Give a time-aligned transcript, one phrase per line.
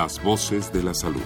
[0.00, 1.20] Las voces de la salud.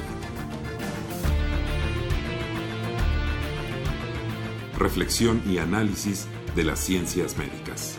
[4.79, 6.27] Reflexión y análisis
[6.57, 7.99] de las ciencias médicas.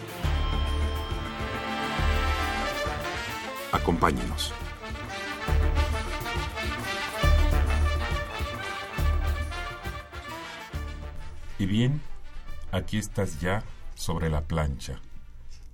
[3.72, 4.52] Acompáñenos.
[11.59, 12.02] Y bien,
[12.72, 15.00] aquí estás ya sobre la plancha,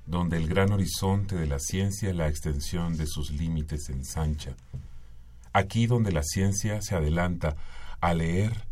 [0.05, 4.57] donde el gran horizonte de la ciencia la extensión de sus límites ensancha.
[5.59, 7.57] Aquí donde la ciencia se adelanta
[7.99, 8.65] a leer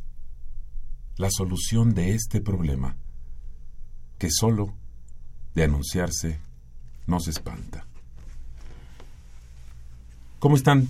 [1.18, 2.96] la solución de este problema,
[4.18, 4.74] que solo
[5.54, 6.40] de anunciarse
[7.06, 7.86] nos espanta.
[10.40, 10.88] ¿Cómo están?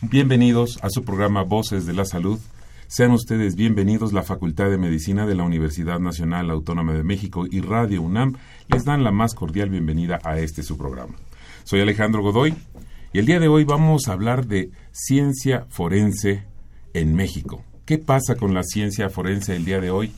[0.00, 2.40] Bienvenidos a su programa Voces de la Salud.
[2.86, 4.14] Sean ustedes bienvenidos.
[4.14, 8.86] La Facultad de Medicina de la Universidad Nacional Autónoma de México y Radio UNAM les
[8.86, 11.14] dan la más cordial bienvenida a este su programa.
[11.64, 12.54] Soy Alejandro Godoy
[13.14, 16.42] y el día de hoy vamos a hablar de ciencia forense
[16.94, 17.62] en México.
[17.84, 20.12] ¿Qué pasa con la ciencia forense el día de hoy?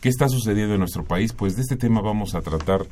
[0.00, 1.32] ¿Qué está sucediendo en nuestro país?
[1.32, 2.86] Pues de este tema vamos a tratar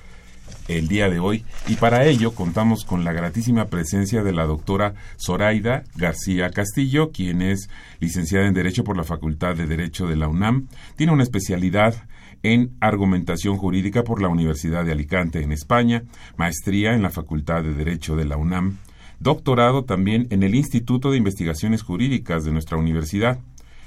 [0.67, 4.95] el día de hoy y para ello contamos con la gratísima presencia de la doctora
[5.25, 10.27] Zoraida García Castillo, quien es licenciada en Derecho por la Facultad de Derecho de la
[10.27, 11.95] UNAM, tiene una especialidad
[12.43, 16.03] en argumentación jurídica por la Universidad de Alicante en España,
[16.37, 18.79] maestría en la Facultad de Derecho de la UNAM,
[19.21, 23.39] doctorado también en el Instituto de Investigaciones Jurídicas de nuestra universidad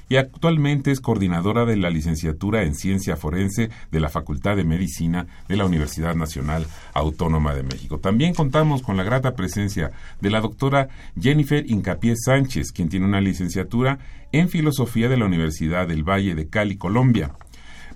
[0.10, 5.28] y actualmente es coordinadora de la licenciatura en Ciencia Forense de la Facultad de Medicina
[5.48, 8.00] de la Universidad Nacional Autónoma de México.
[8.00, 10.88] También contamos con la grata presencia de la doctora
[11.20, 14.00] Jennifer Incapié Sánchez, quien tiene una licenciatura
[14.32, 17.32] en Filosofía de la Universidad del Valle de Cali, Colombia.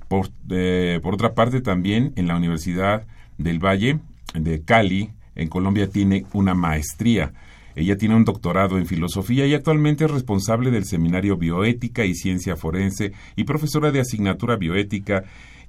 [0.07, 3.99] Por, eh, por otra parte, también en la Universidad del Valle
[4.33, 7.33] de Cali, en Colombia, tiene una maestría
[7.75, 12.55] ella tiene un doctorado en filosofía y actualmente es responsable del seminario Bioética y Ciencia
[12.55, 15.23] Forense y profesora de asignatura bioética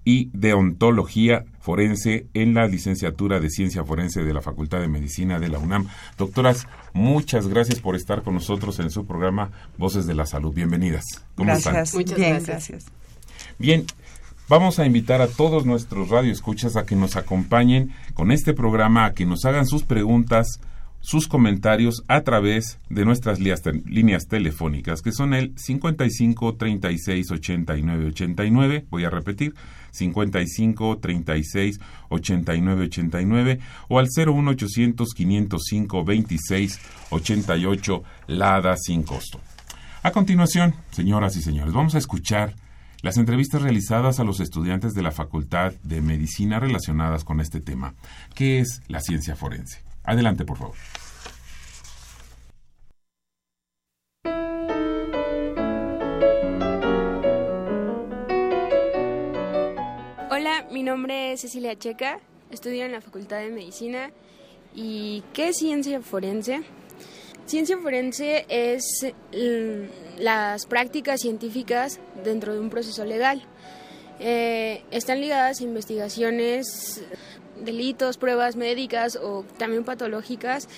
[0.05, 5.49] y deontología forense en la licenciatura de Ciencia Forense de la Facultad de Medicina de
[5.49, 5.87] la UNAM.
[6.19, 10.53] Doctoras, muchas gracias por estar con nosotros en su programa Voces de la Salud.
[10.53, 11.05] Bienvenidas.
[11.37, 11.95] ¿Cómo gracias.
[11.95, 12.87] Muchas Bien, gracias.
[13.59, 13.87] Bien,
[14.49, 19.15] Vamos a invitar a todos nuestros radioescuchas a que nos acompañen con este programa, a
[19.15, 20.61] que nos hagan sus preguntas,
[21.01, 28.87] sus comentarios a través de nuestras líneas telefónicas, que son el 55 36 89 89,
[28.91, 29.55] voy a repetir,
[29.93, 36.81] 55 36 89 89 o al 01 800 505 26
[37.11, 39.41] 88 LADA sin costo.
[40.03, 42.55] A continuación, señoras y señores, vamos a escuchar
[43.03, 47.95] las entrevistas realizadas a los estudiantes de la Facultad de Medicina relacionadas con este tema,
[48.35, 49.83] que es la ciencia forense.
[50.05, 50.77] Adelante, por favor.
[60.31, 62.21] Hola, mi nombre es Cecilia Checa,
[62.51, 64.11] estudio en la Facultad de Medicina.
[64.75, 66.63] ¿Y qué es ciencia forense?
[67.47, 68.85] Ciencia forense es
[69.33, 73.43] mm, las prácticas científicas dentro de un proceso legal.
[74.21, 77.03] Eh, están ligadas a investigaciones
[77.65, 80.69] delitos, pruebas médicas o también patológicas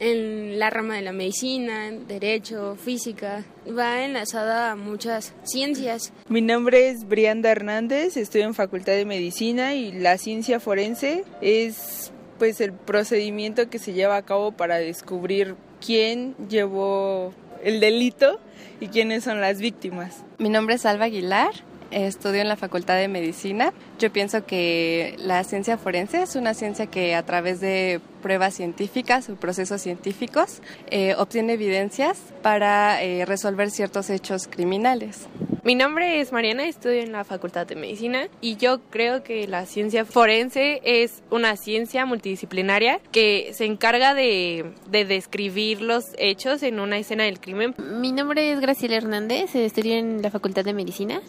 [0.00, 3.44] en la rama de la medicina, derecho, física.
[3.66, 6.12] Va enlazada a muchas ciencias.
[6.28, 12.12] Mi nombre es Brianda Hernández, estoy en Facultad de Medicina y la ciencia forense es
[12.38, 18.40] pues el procedimiento que se lleva a cabo para descubrir quién llevó el delito
[18.80, 20.24] y quiénes son las víctimas.
[20.38, 21.52] Mi nombre es Alba Aguilar,
[21.90, 23.72] estudio en la Facultad de Medicina.
[23.98, 29.28] Yo pienso que la ciencia forense es una ciencia que a través de pruebas científicas
[29.28, 35.28] o procesos científicos eh, obtiene evidencias para eh, resolver ciertos hechos criminales.
[35.64, 39.66] Mi nombre es Mariana, estudio en la Facultad de Medicina y yo creo que la
[39.66, 46.80] ciencia forense es una ciencia multidisciplinaria que se encarga de, de describir los hechos en
[46.80, 47.74] una escena del crimen.
[47.78, 51.20] Mi nombre es Graciela Hernández, estudio en la Facultad de Medicina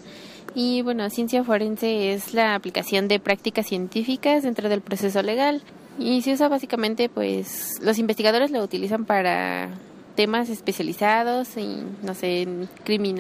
[0.56, 5.62] y bueno, ciencia forense es la aplicación de prácticas científicas dentro del proceso legal.
[5.98, 9.70] Y se usa básicamente, pues, los investigadores lo utilizan para
[10.16, 12.46] temas especializados en, no sé.
[12.88, 13.16] Mi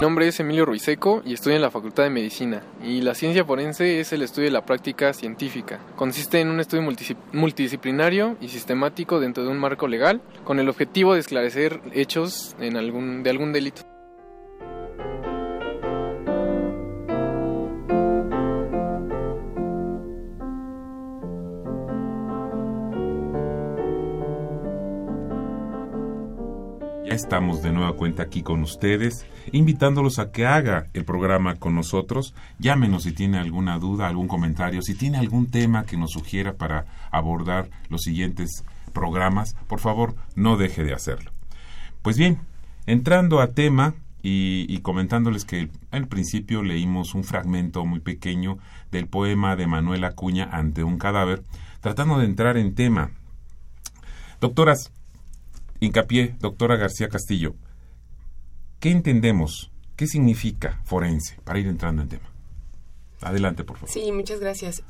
[0.00, 2.62] nombre es Emilio Ruiseco y estoy en la Facultad de Medicina.
[2.84, 5.80] Y la ciencia forense es el estudio de la práctica científica.
[5.96, 6.88] Consiste en un estudio
[7.32, 12.76] multidisciplinario y sistemático dentro de un marco legal con el objetivo de esclarecer hechos en
[12.76, 13.82] algún, de algún delito.
[27.16, 32.34] Estamos de nueva cuenta aquí con ustedes, invitándolos a que haga el programa con nosotros.
[32.58, 36.84] Llámenos si tiene alguna duda, algún comentario, si tiene algún tema que nos sugiera para
[37.10, 41.32] abordar los siguientes programas, por favor, no deje de hacerlo.
[42.02, 42.38] Pues bien,
[42.86, 48.58] entrando a tema y, comentándoles que al principio leímos un fragmento muy pequeño
[48.90, 51.44] del poema de Manuel Acuña ante un cadáver,
[51.80, 53.10] tratando de entrar en tema.
[54.40, 54.92] Doctoras,
[55.80, 57.54] Hincapié, doctora García Castillo,
[58.80, 59.70] ¿qué entendemos?
[59.96, 61.38] ¿Qué significa forense?
[61.44, 62.30] Para ir entrando en tema.
[63.20, 63.90] Adelante, por favor.
[63.90, 64.82] Sí, muchas gracias.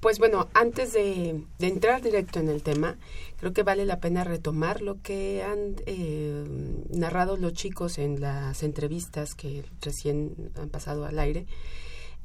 [0.00, 2.96] Pues bueno, antes de, entrar directo en el tema,
[3.38, 6.44] creo que vale la pena retomar lo que han eh,
[6.90, 11.46] narrado los chicos en las entrevistas que recién han pasado al aire,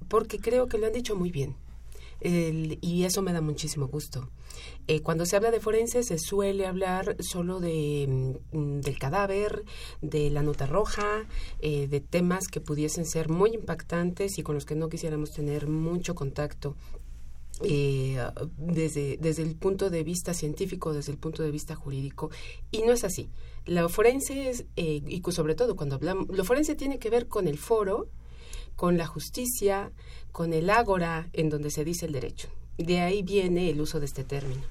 [0.10, 1.56] porque creo que lo han dicho muy bien
[2.22, 4.30] y eso me da muchísimo gusto.
[4.88, 9.64] Eh, cuando se habla de forense se suele hablar solo de, mm, del cadáver,
[10.02, 11.28] de la nota roja,
[11.60, 15.68] eh, de temas que pudiesen ser muy impactantes y con los que no quisiéramos tener
[15.68, 16.76] mucho contacto.
[17.62, 18.18] Eh,
[18.58, 22.30] desde, desde el punto de vista científico, desde el punto de vista jurídico,
[22.72, 23.30] y no es así.
[23.66, 27.58] Lo forense es, y sobre todo cuando hablamos, lo forense tiene que ver con el
[27.58, 28.08] foro,
[28.78, 29.92] con la justicia,
[30.32, 32.50] con el ágora en donde se dice el derecho.
[32.80, 34.62] De ahí viene el uso de este término.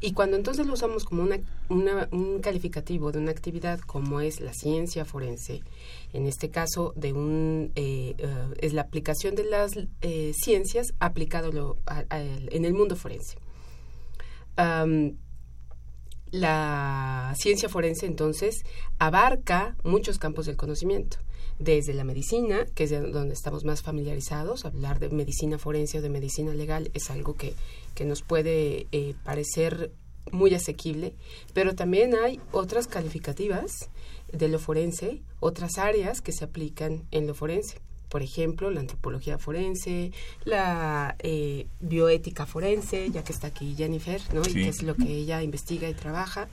[0.00, 4.54] Y cuando entonces lo usamos como una, un calificativo de una actividad como es la
[4.54, 5.60] ciencia forense,
[6.14, 11.76] en este caso de un eh, eh, es la aplicación de las eh, ciencias aplicado
[12.08, 13.36] en el mundo forense.
[16.30, 18.62] la ciencia forense entonces
[18.98, 21.18] abarca muchos campos del conocimiento
[21.60, 24.64] desde la medicina, que es donde estamos más familiarizados.
[24.64, 27.54] Hablar de medicina forense o de medicina legal es algo que,
[27.94, 29.92] que nos puede eh, parecer
[30.32, 31.14] muy asequible,
[31.54, 33.90] pero también hay otras calificativas
[34.32, 37.80] de lo forense, otras áreas que se aplican en lo forense.
[38.10, 40.12] Por ejemplo, la antropología forense,
[40.44, 44.42] la eh, bioética forense, ya que está aquí Jennifer, ¿no?
[44.42, 46.48] Y que es lo que ella investiga y trabaja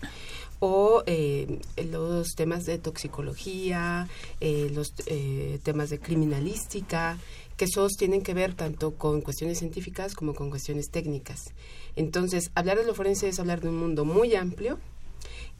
[0.60, 1.60] o eh,
[1.92, 4.08] los temas de toxicología,
[4.40, 7.18] eh, los eh, temas de criminalística,
[7.56, 11.54] que esos tienen que ver tanto con cuestiones científicas como con cuestiones técnicas.
[11.96, 14.80] Entonces, hablar de lo forense es hablar de un mundo muy amplio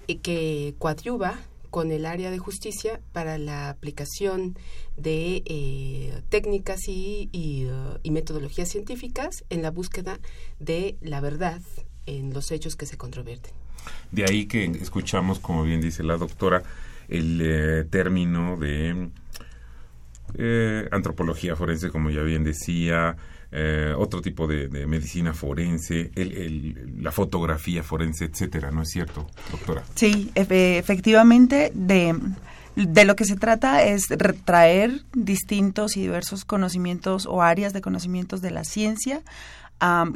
[0.06, 1.40] y que coadyuva
[1.70, 4.58] con el área de justicia para la aplicación
[4.98, 10.20] de técnicas y, y metodologías científicas en la búsqueda
[10.60, 11.62] de la verdad
[12.06, 13.54] en los hechos que se controverten.
[14.12, 16.64] De ahí que escuchamos, como bien dice la doctora,
[17.08, 19.10] el eh, término de
[20.38, 23.16] eh, antropología forense, como ya bien decía,
[23.52, 26.12] eh, otro tipo de, medicina forense,
[27.00, 29.84] la fotografía forense, etcétera, ¿no es cierto, doctora?
[29.96, 32.16] Sí, efectivamente, de,
[32.76, 34.08] de lo que se trata es
[34.46, 39.22] traer distintos y diversos conocimientos o áreas de conocimientos de la ciencia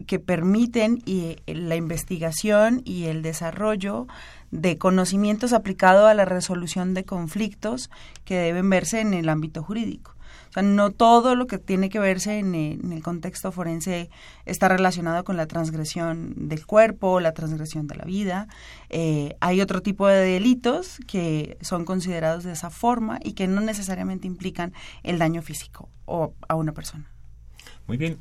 [0.07, 4.07] que permiten y, la investigación y el desarrollo
[4.50, 7.89] de conocimientos aplicados a la resolución de conflictos
[8.25, 10.15] que deben verse en el ámbito jurídico.
[10.51, 14.10] O sea, no todo lo que tiene que verse en el, contexto forense
[14.46, 18.50] está relacionado con la transgresión del cuerpo, la transgresión de la vida.
[18.89, 23.62] Eh, hay otro tipo de delitos que son considerados de esa forma y que no
[23.62, 27.10] necesariamente implican el daño físico o a una persona.
[27.88, 28.20] Muy bien,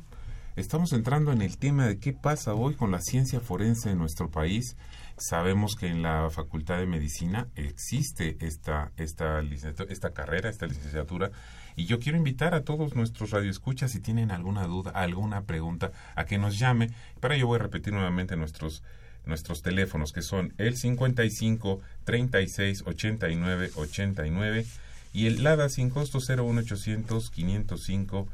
[0.57, 4.29] Estamos entrando en el tema de qué pasa hoy con la ciencia forense en nuestro
[4.29, 4.75] país.
[5.17, 11.31] Sabemos que en la Facultad de Medicina existe esta, esta, esta carrera, esta licenciatura,
[11.75, 16.25] y yo quiero invitar a todos nuestros radioescuchas, si tienen alguna duda, alguna pregunta, a
[16.25, 16.91] que nos llame.
[17.19, 18.83] Para ello voy a repetir nuevamente nuestros
[19.25, 24.65] nuestros teléfonos que son el 55 36 89 89
[25.13, 28.27] y el LADA sin costo 01800 505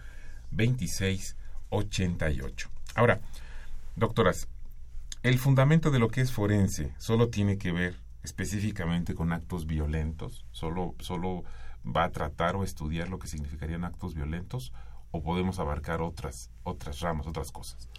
[0.52, 1.36] 26
[1.70, 2.70] 88.
[2.96, 3.20] Ahora,
[3.96, 4.48] doctoras,
[5.24, 10.46] el fundamento de lo que es forense solo tiene que ver específicamente con actos violentos,
[10.52, 11.44] solo, solo
[11.96, 14.72] va a tratar o estudiar lo que significarían actos violentos,
[15.12, 17.90] o podemos abarcar otras, otras ramas, otras cosas?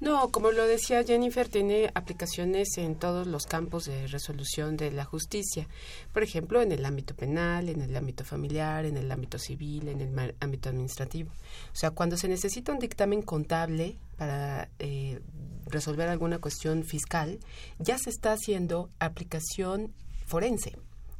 [0.00, 5.04] No, como lo decía Jennifer, tiene aplicaciones en todos los campos de resolución de la
[5.04, 5.66] justicia.
[6.12, 10.00] Por ejemplo, en el ámbito penal, en el ámbito familiar, en el ámbito civil, en
[10.00, 11.30] el ámbito administrativo.
[11.72, 15.20] O sea, cuando se necesita un dictamen contable para eh,
[15.66, 17.38] resolver alguna cuestión fiscal,
[17.78, 19.94] ya se está haciendo aplicación
[20.26, 20.76] forense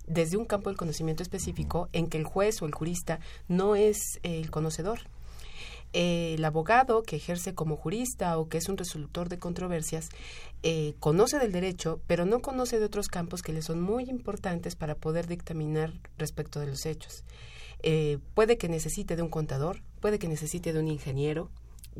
[0.08, 4.18] desde un campo del conocimiento específico en que el juez o el jurista no es
[4.22, 5.00] el conocedor
[5.92, 10.10] el abogado que ejerce como jurista o que es un resolutor de controversias
[10.62, 14.76] eh, conoce del derecho, pero no conoce de otros campos que le son muy importantes
[14.76, 17.24] para poder dictaminar respecto de los hechos.
[17.82, 21.48] Eh, puede que necesite de un contador, puede que necesite de un ingeniero,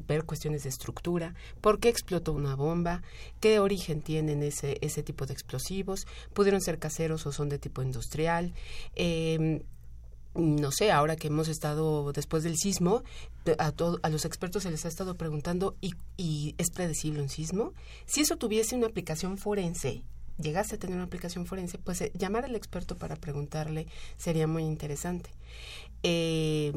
[0.07, 3.02] ver cuestiones de estructura, por qué explotó una bomba,
[3.40, 7.83] qué origen tienen ese, ese tipo de explosivos, pudieron ser caseros o son de tipo
[7.83, 8.52] industrial,
[8.95, 9.62] eh,
[10.35, 13.02] no sé, ahora que hemos estado después del sismo,
[13.59, 17.73] a, a los expertos se les ha estado preguntando, ¿y, ¿y es predecible un sismo?
[18.07, 20.02] Si eso tuviese una aplicación forense,
[20.38, 23.87] llegase a tener una aplicación forense, pues eh, llamar al experto para preguntarle
[24.17, 25.31] sería muy interesante.
[26.02, 26.73] Eh,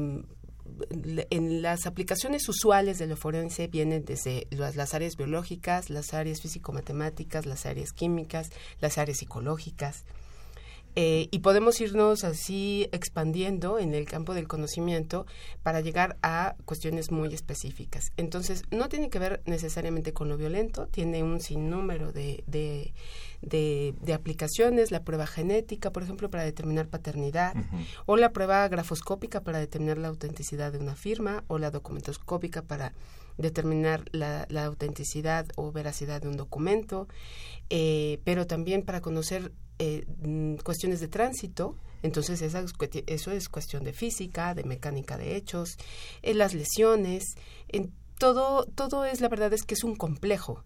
[1.30, 6.40] en las aplicaciones usuales de lo forense vienen desde las, las áreas biológicas, las áreas
[6.40, 8.50] físico-matemáticas, las áreas químicas,
[8.80, 10.04] las áreas psicológicas.
[10.94, 15.26] Eh, y podemos irnos así expandiendo en el campo del conocimiento
[15.62, 18.12] para llegar a cuestiones muy específicas.
[18.18, 22.92] Entonces, no tiene que ver necesariamente con lo violento, tiene un sinnúmero de, de,
[23.40, 27.54] de, aplicaciones, la prueba genética, por ejemplo, para determinar paternidad,
[28.04, 32.92] o la prueba grafoscópica para determinar la autenticidad de una firma, o la documentoscópica para
[33.38, 37.08] determinar la, la autenticidad o veracidad de un documento,
[37.70, 42.64] eh, pero también para conocer eh, mm, cuestiones de tránsito, entonces esa,
[43.06, 45.76] eso es cuestión de física, de mecánica de hechos,
[46.22, 47.34] en las lesiones,
[47.68, 50.64] en todo, todo es, la verdad es que es un complejo,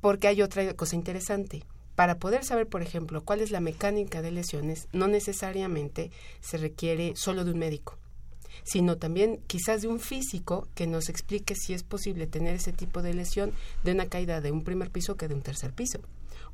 [0.00, 1.64] porque hay otra cosa interesante.
[1.94, 6.10] Para poder saber, por ejemplo, cuál es la mecánica de lesiones, no necesariamente
[6.40, 7.98] se requiere solo de un médico
[8.62, 13.02] sino también quizás de un físico que nos explique si es posible tener ese tipo
[13.02, 16.00] de lesión de una caída de un primer piso que de un tercer piso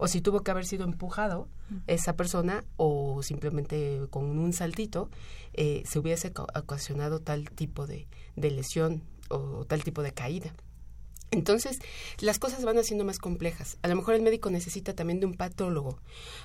[0.00, 1.46] o si tuvo que haber sido empujado
[1.86, 5.10] esa persona o simplemente con un saltito
[5.52, 10.54] eh, se hubiese ocasionado tal tipo de, de lesión o tal tipo de caída.
[11.32, 11.78] Entonces,
[12.18, 13.78] las cosas van haciendo más complejas.
[13.82, 15.98] A lo mejor el médico necesita también de un patólogo,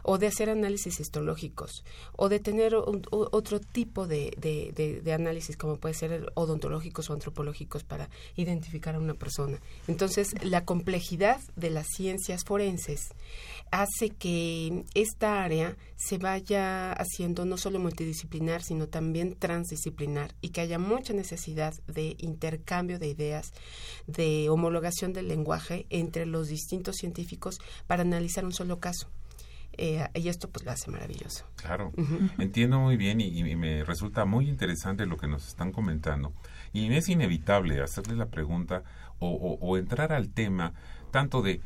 [0.03, 1.83] o de hacer análisis histológicos,
[2.15, 7.83] o de tener otro tipo de, de, de, análisis, como puede ser odontológicos o antropológicos,
[7.83, 9.59] para identificar a una persona.
[9.87, 13.09] Entonces, la complejidad de las ciencias forenses
[13.71, 20.61] hace que esta área se vaya haciendo no solo multidisciplinar, sino también transdisciplinar, y que
[20.61, 23.53] haya mucha necesidad de intercambio de ideas,
[24.07, 29.09] de homologación del lenguaje entre los distintos científicos para analizar un solo caso.
[29.77, 31.45] Eh, y esto pues lo hace maravilloso.
[31.57, 31.91] Claro,
[32.39, 36.31] entiendo muy bien y, me resulta muy interesante lo que nos están comentando.
[36.71, 38.83] Y es inevitable hacerle la pregunta
[39.19, 40.73] o, o entrar al tema
[41.11, 41.61] tanto de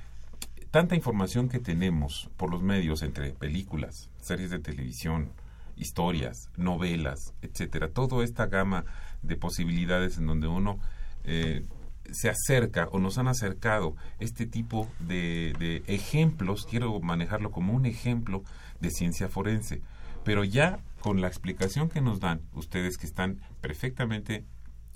[0.71, 5.31] tanta información que tenemos por los medios entre películas, series de televisión,
[5.75, 8.85] historias, novelas, etcétera, toda esta gama
[9.21, 10.79] de posibilidades en donde uno
[11.23, 11.65] eh,
[12.11, 18.43] se acerca o nos han acercado este tipo de, ejemplos, quiero manejarlo como un ejemplo
[18.79, 19.81] de ciencia forense,
[20.23, 24.45] pero ya con la explicación que nos dan ustedes que están perfectamente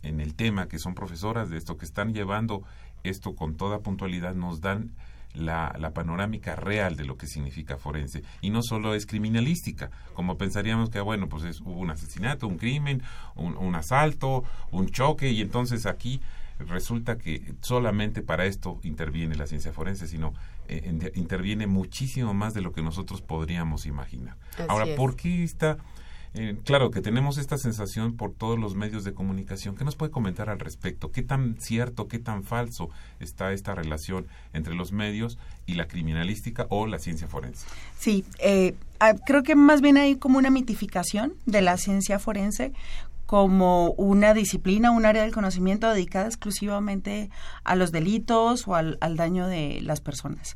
[0.01, 2.63] en el tema, que son profesoras de esto, que están llevando
[3.03, 4.91] esto con toda puntualidad, nos dan
[5.33, 8.23] la, la, panorámica real de lo que significa forense.
[8.41, 12.57] Y no solo es criminalística, como pensaríamos que, bueno, pues es, hubo un asesinato, un
[12.57, 13.01] crimen,
[13.35, 16.21] un, un asalto, un choque, y entonces aquí
[16.59, 20.33] resulta que solamente para esto interviene la ciencia forense, sino
[20.67, 24.37] eh, interviene muchísimo más de lo que nosotros podríamos imaginar.
[24.67, 25.77] Ahora, ¿por qué está...
[26.35, 29.75] Eh, claro que tenemos esta sensación por todos los medios de comunicación.
[29.75, 31.11] ¿Qué nos puede comentar al respecto?
[31.11, 35.37] ¿Qué tan cierto, qué tan falso está esta relación entre los medios
[35.67, 37.67] y la criminalística o la ciencia forense?
[37.99, 42.73] Sí, eh, ah, creo que más bien hay como una mitificación de la ciencia forense
[43.25, 47.29] como una disciplina, un área del conocimiento dedicada exclusivamente
[47.63, 50.55] a los delitos o al, daño de las personas.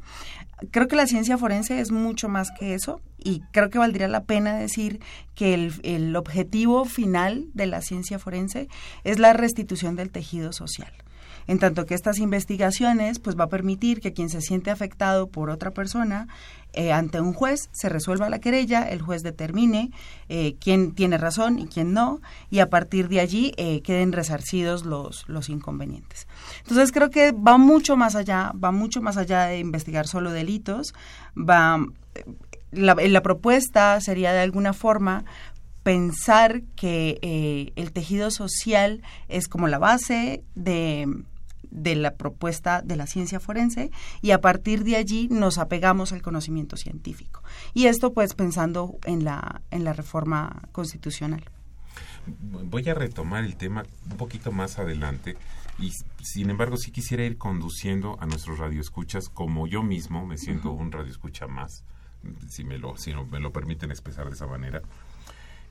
[0.72, 4.24] Creo que la ciencia forense es mucho más que eso y creo que valdría la
[4.24, 5.00] pena decir
[5.36, 8.68] que el, el objetivo final de la ciencia forense
[9.04, 10.92] es la restitución del tejido social
[11.48, 15.50] en tanto que estas investigaciones pues va a permitir que quien se siente afectado por
[15.50, 16.28] otra persona
[16.74, 19.90] eh, ante un juez se resuelva la querella, el juez determine
[20.30, 24.86] eh, quién tiene razón y quién no, y a partir de allí eh, queden resarcidos
[24.86, 26.28] los, los inconvenientes.
[26.60, 30.94] Entonces creo que va mucho más allá, va mucho más allá de investigar solo delitos,
[31.36, 31.84] va
[32.72, 35.24] la, la propuesta sería de alguna forma
[35.84, 41.08] pensar que el tejido social es como la base de,
[41.78, 43.92] de la propuesta de la ciencia forense
[44.22, 47.44] y a partir de allí nos apegamos al conocimiento científico.
[47.74, 51.44] Y esto pues pensando en la, en la reforma constitucional.
[52.26, 55.38] Voy a retomar el tema un poquito más adelante
[55.80, 55.92] y
[56.22, 60.92] sin embargo sí quisiera ir conduciendo a nuestros radioescuchas como yo mismo me siento un
[60.92, 61.84] radioescucha más,
[62.50, 64.82] si me lo, si me lo permiten expresar de esa manera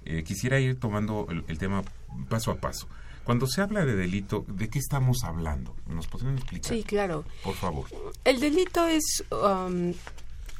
[0.06, 1.82] eh, quisiera ir tomando el, tema
[2.28, 2.86] paso a paso.
[3.26, 5.74] Cuando se habla de delito, ¿de qué estamos hablando?
[5.88, 6.72] ¿Nos podrían explicar?
[6.72, 7.24] Sí, claro.
[7.42, 7.86] Por favor.
[8.22, 9.92] El delito es um,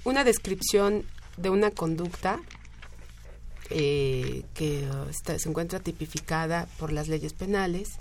[0.03, 1.05] una descripción
[1.37, 2.41] de una conducta
[3.71, 8.01] eh, que se encuentra tipificada por las leyes penales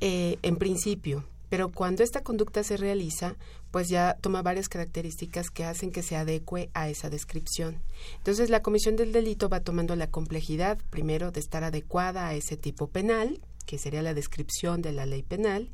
[0.00, 3.34] eh, en principio, pero cuando esta conducta se realiza,
[3.72, 7.82] pues ya toma varias características que hacen que se adecue a esa descripción.
[8.18, 12.56] Entonces, la comisión del delito va tomando la complejidad, primero, de estar adecuada a ese
[12.56, 15.70] tipo penal, que sería la descripción de la ley penal,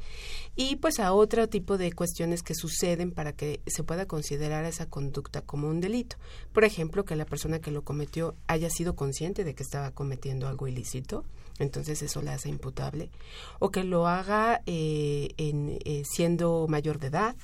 [0.56, 4.86] y pues a otro tipo de cuestiones que suceden para que se pueda considerar esa
[4.86, 6.16] conducta como un delito.
[6.52, 10.48] Por ejemplo, que la persona que lo cometió haya sido consciente de que estaba cometiendo
[10.48, 11.24] algo ilícito,
[11.58, 13.10] entonces eso la hace imputable,
[13.58, 17.36] o que lo haga eh, eh, siendo mayor de edad,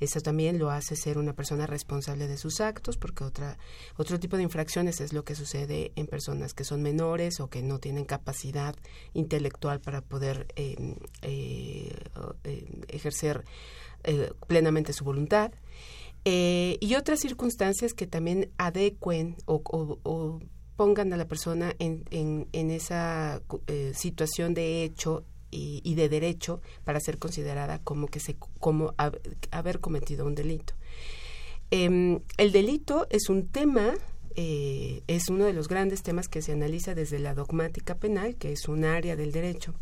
[0.00, 3.58] eso también lo hace ser una persona responsable de sus actos, porque otra,
[3.96, 7.62] otro tipo de infracciones es lo que sucede en personas que son menores o que
[7.62, 8.74] no tienen capacidad
[9.14, 11.94] intelectual para poder em, eh,
[12.88, 13.44] ejercer
[14.46, 15.52] plenamente su voluntad.
[16.24, 20.40] y otras circunstancias que también adecuen o,
[20.78, 22.04] pongan a la persona en,
[22.52, 28.36] en, esa eh, situación de hecho y, de derecho para ser considerada como que se
[28.58, 28.94] como
[29.50, 30.74] haber cometido un delito.
[31.70, 33.94] Em, el delito es un tema
[34.40, 38.52] eh, es uno de los grandes temas que se analiza desde la dogmática penal, que
[38.52, 39.74] es un área del derecho,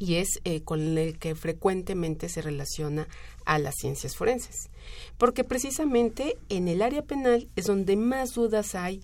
[0.00, 3.06] y es eh, con el que frecuentemente se relaciona
[3.44, 4.70] a las ciencias forenses.
[5.18, 9.02] Porque precisamente en el área penal es donde más dudas hay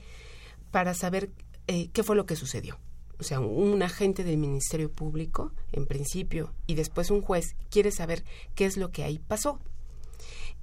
[0.72, 1.30] para saber
[1.68, 2.76] eh, qué fue lo que sucedió.
[3.22, 8.24] O sea, un agente del Ministerio Público, en principio, y después un juez, quiere saber
[8.56, 9.60] qué es lo que ahí pasó.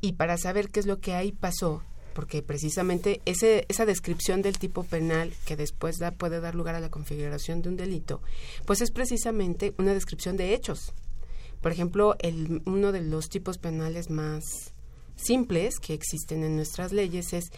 [0.02, 1.82] Y para saber qué es lo que ahí pasó,
[2.14, 6.82] porque precisamente ese, esa descripción del tipo penal que después da, puede dar lugar a
[6.82, 8.22] la configuración de un delito,
[8.66, 10.92] pues es precisamente una descripción de hechos.
[11.62, 14.74] Por ejemplo, el, uno de los tipos penales más
[15.16, 17.54] simples que existen en nuestras leyes es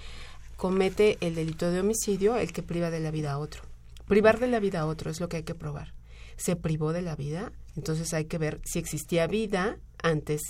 [0.58, 3.71] comete el delito de homicidio el que priva de la vida a otro.
[4.12, 5.94] Privar de la vida a otro es lo que hay que probar.
[6.36, 10.42] Se privó de la vida, entonces hay que ver si existía vida antes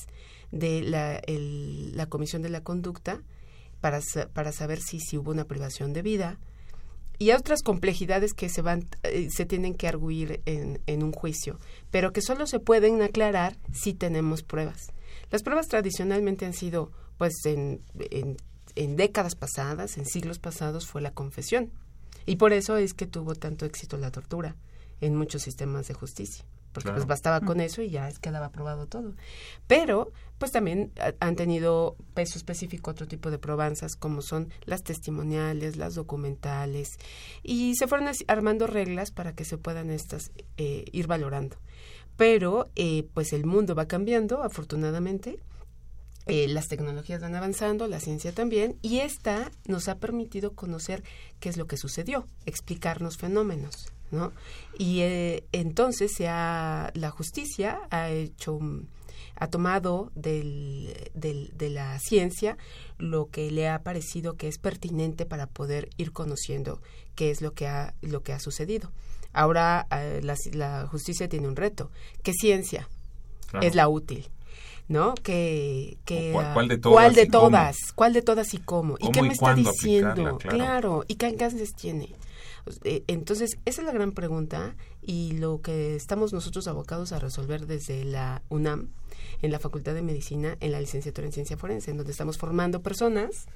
[0.51, 3.21] de la, comisión de la conducta
[3.81, 3.99] para,
[4.33, 6.39] para saber si, si hubo una privación de vida
[7.19, 11.59] y otras complejidades que se van eh, se tienen que arguir en, un juicio,
[11.91, 14.87] pero que solo se pueden aclarar si tenemos pruebas.
[15.29, 17.83] Las pruebas tradicionalmente han sido pues en
[18.75, 21.71] en décadas pasadas, en siglos pasados, fue la confesión.
[22.25, 24.55] Y por eso es que tuvo tanto éxito la tortura
[25.01, 26.45] en muchos sistemas de justicia.
[26.71, 29.13] Porque pues bastaba con eso y ya quedaba aprobado todo.
[29.67, 35.75] Pero, pues también han tenido peso específico otro tipo de probanzas, como son las testimoniales,
[35.75, 36.97] las documentales,
[37.43, 41.57] y se fueron armando reglas para que se puedan estas eh, ir valorando.
[42.15, 45.39] Pero, eh, pues el mundo va cambiando, afortunadamente,
[46.27, 51.03] eh, las tecnologías van avanzando, la ciencia también, y esta nos ha permitido conocer
[51.39, 54.31] qué es lo que sucedió, explicarnos fenómenos, ¿no?
[54.77, 58.59] Y eh, entonces se ha, la justicia ha hecho,
[59.35, 62.57] ha tomado del, del, de la ciencia
[62.99, 66.81] lo que le ha parecido que es pertinente para poder ir conociendo
[67.15, 68.91] qué es lo que ha, lo que ha sucedido.
[69.33, 71.89] Ahora eh, la, la, justicia tiene un reto,
[72.21, 72.87] ¿qué ciencia
[73.61, 74.29] es la útil?
[74.91, 75.15] ¿No?
[75.15, 76.93] Que, que ¿Cuál, de todas?
[76.93, 77.77] ¿Cuál de todas?
[77.95, 78.97] ¿Cuál de todas y cómo?
[78.99, 80.37] ¿Y qué me está diciendo?
[80.37, 81.05] Claro.
[81.07, 82.13] ¿y qué alcances tiene?
[82.83, 87.65] Eh, entonces, esa es la gran pregunta y lo que estamos nosotros abocados a resolver
[87.65, 88.89] desde la UNAM,
[89.41, 92.81] en la Facultad de Medicina, en la licenciatura en Ciencia Forense, en donde estamos formando
[92.81, 93.47] personas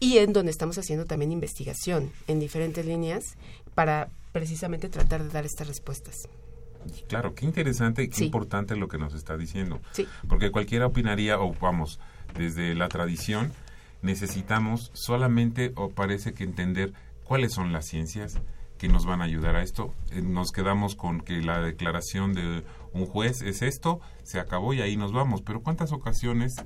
[0.00, 3.36] y en donde estamos haciendo también investigación en diferentes líneas
[3.74, 6.28] para precisamente tratar de dar estas respuestas.
[7.08, 8.24] Claro, qué interesante, qué Sí.
[8.26, 9.80] importante lo que nos está diciendo.
[9.92, 10.06] Sí.
[10.28, 12.00] Porque cualquiera opinaría, o vamos,
[12.36, 13.52] desde la tradición,
[14.02, 16.92] necesitamos solamente, o parece que entender
[17.24, 18.40] cuáles son las ciencias
[18.78, 19.92] que nos van a ayudar a esto.
[20.12, 24.80] Eh, Nos quedamos con que la declaración de un juez es esto, se acabó y
[24.80, 25.42] ahí nos vamos.
[25.42, 26.56] Pero ¿cuántas ocasiones,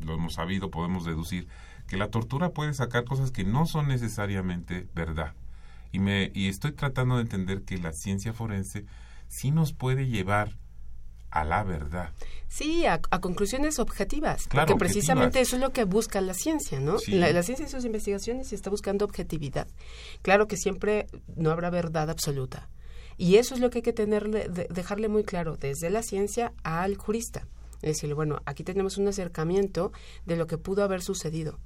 [0.00, 1.48] lo hemos sabido, podemos deducir,
[1.88, 5.34] que la tortura puede sacar cosas que no son necesariamente verdad?
[5.92, 8.84] Y, me, y estoy tratando de entender que la ciencia forense
[9.28, 10.56] sí nos puede llevar
[11.30, 12.12] a la verdad.
[12.48, 16.80] Sí, a, a conclusiones objetivas, Claro, porque precisamente eso es lo que busca la ciencia,
[16.80, 16.98] ¿no?
[16.98, 17.12] Sí.
[17.12, 19.66] La, la ciencia en sus investigaciones está buscando objetividad.
[20.22, 22.68] Claro que siempre no habrá verdad absoluta.
[23.18, 26.52] Y eso es lo que hay que tenerle, de- dejarle muy claro desde la ciencia
[26.62, 27.46] al jurista.
[27.82, 29.92] Es decir, bueno, aquí tenemos un acercamiento
[30.24, 31.58] de lo que pudo haber sucedido.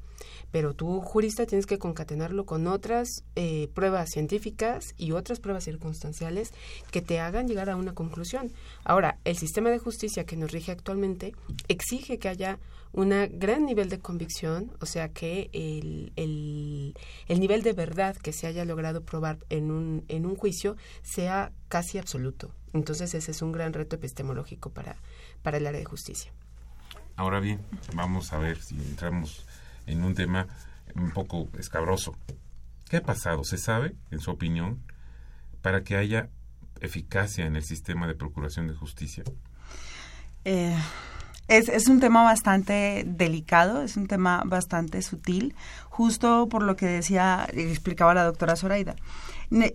[0.51, 6.53] Pero tú, jurista, tienes que concatenarlo con otras eh, pruebas científicas y otras pruebas circunstanciales
[6.91, 8.53] que te hagan llegar a una conclusión.
[8.85, 11.35] Ahora, el sistema de justicia que nos rige actualmente
[11.69, 12.59] exige que haya
[12.93, 16.95] un gran nivel de convicción, o sea, que el, el,
[17.29, 21.53] el nivel de verdad que se haya logrado probar en un, en un juicio sea
[21.69, 22.53] casi absoluto.
[22.73, 24.97] Entonces, ese es un gran reto epistemológico para,
[25.43, 26.33] para el área de justicia.
[27.17, 27.61] Ahora bien,
[27.95, 29.47] vamos a ver si entramos
[29.91, 30.47] en un tema
[30.95, 32.17] un poco escabroso.
[32.89, 33.45] ¿Qué ha pasado?
[33.45, 34.81] ¿Se sabe, en su opinión,
[35.63, 36.29] para que haya
[36.81, 39.25] eficacia en el sistema de procuración de justicia?
[40.45, 40.77] Eh,
[41.49, 45.55] es, es un tema bastante delicado, es un tema bastante sutil,
[45.89, 48.97] justo por lo que decía, explicaba la doctora Zoraida.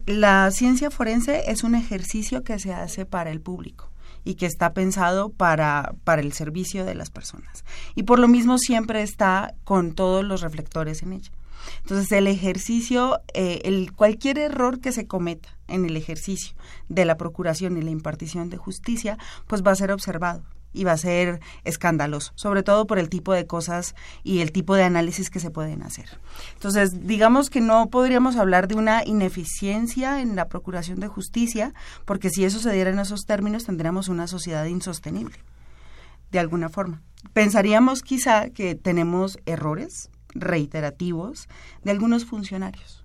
[0.06, 3.90] La ciencia forense es un ejercicio que se hace para el público
[4.26, 7.64] y que está pensado para, para el servicio de las personas.
[7.96, 11.32] Y por lo mismo siempre está con todos los reflectores en ella.
[11.82, 16.56] Entonces el ejercicio, eh, el, cualquier error que se cometa en el ejercicio
[16.90, 20.44] de la procuración y la impartición de justicia, pues va a ser observado
[20.76, 24.76] y va a ser escandaloso, sobre todo por el tipo de cosas y el tipo
[24.76, 26.20] de análisis que se pueden hacer.
[26.54, 31.74] Entonces, digamos que no podríamos hablar de una ineficiencia en la procuración de justicia,
[32.06, 35.38] porque si eso se diera en esos términos, tendríamos una sociedad insostenible,
[36.32, 37.02] de alguna forma.
[37.34, 41.48] Pensaríamos quizá que tenemos errores reiterativos
[41.84, 43.04] de algunos funcionarios.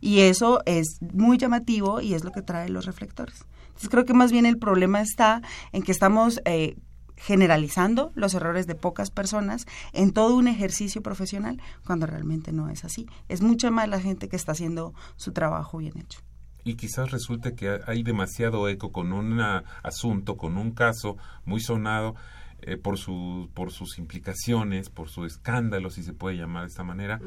[0.00, 3.46] Y eso es muy llamativo y es lo que trae los reflectores.
[3.68, 5.40] Entonces creo que más bien el problema está
[5.72, 6.76] en que estamos eh,
[7.16, 12.84] generalizando los errores de pocas personas en todo un ejercicio profesional cuando realmente no es
[12.84, 13.06] así.
[13.28, 16.20] Es mucha más la gente que está haciendo su trabajo bien hecho.
[16.64, 19.38] Y quizás resulte que hay demasiado eco con un
[19.82, 22.14] asunto, con un caso muy sonado
[22.62, 26.82] eh, por, su, por sus implicaciones, por su escándalo, si se puede llamar de esta
[26.82, 27.20] manera,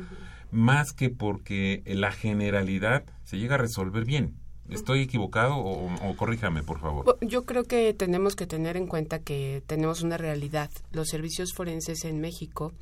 [0.49, 4.33] más que porque la generalidad se llega a resolver bien.
[4.69, 7.17] ¿Estoy equivocado o, corríjame, por favor?
[7.21, 10.69] Yo creo que tenemos que tener en cuenta que tenemos una realidad.
[10.91, 12.73] Los servicios forenses en México,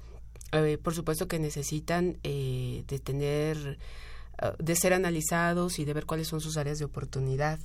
[0.52, 3.78] eh, por supuesto que necesitan eh, de tener,
[4.42, 7.60] uh, de ser analizados y de ver cuáles son sus áreas de oportunidad.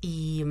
[0.00, 0.44] Y,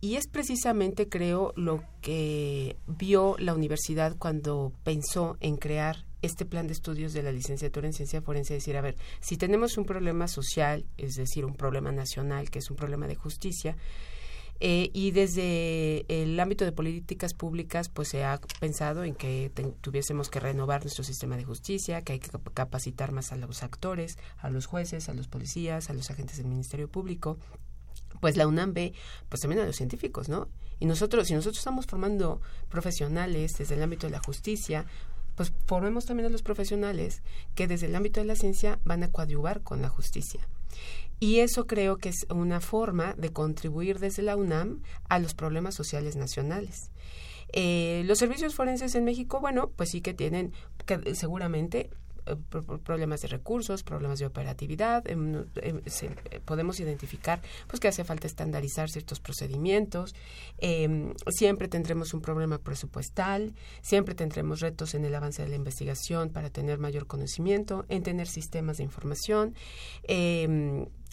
[0.00, 6.66] y es precisamente, creo, lo que vio la universidad cuando pensó en crear este plan
[6.66, 10.28] de estudios de la licenciatura en ciencia forense, decir, a ver, si tenemos un problema
[10.28, 13.76] social, es decir, un problema nacional, que es un problema de justicia,
[14.58, 20.30] eh, y desde el ámbito de políticas públicas, pues se ha pensado en que tuviésemos
[20.30, 24.48] que renovar nuestro sistema de justicia, que hay que capacitar más a los actores, a
[24.48, 27.38] los jueces, a los policías, a los agentes del Ministerio Público.
[28.20, 28.94] Pues la UNAM ve,
[29.28, 30.48] pues también a los científicos, ¿no?
[30.80, 34.86] Y nosotros, si nosotros estamos formando profesionales desde el ámbito de la justicia,
[35.36, 37.22] pues formemos también a los profesionales
[37.54, 40.40] que desde el ámbito de la ciencia van a coadyuvar con la justicia.
[41.20, 45.74] Y eso creo que es una forma de contribuir desde la UNAM a los problemas
[45.74, 46.90] sociales nacionales.
[47.52, 50.52] Eh, los servicios forenses en México, bueno, pues sí que tienen
[50.84, 51.90] que, seguramente
[52.84, 56.08] problemas de recursos, problemas de operatividad, eh, eh, se,
[56.44, 60.14] podemos identificar pues que hace falta estandarizar ciertos procedimientos,
[60.58, 66.30] eh, siempre tendremos un problema presupuestal, siempre tendremos retos en el avance de la investigación
[66.30, 69.54] para tener mayor conocimiento, en tener sistemas de información.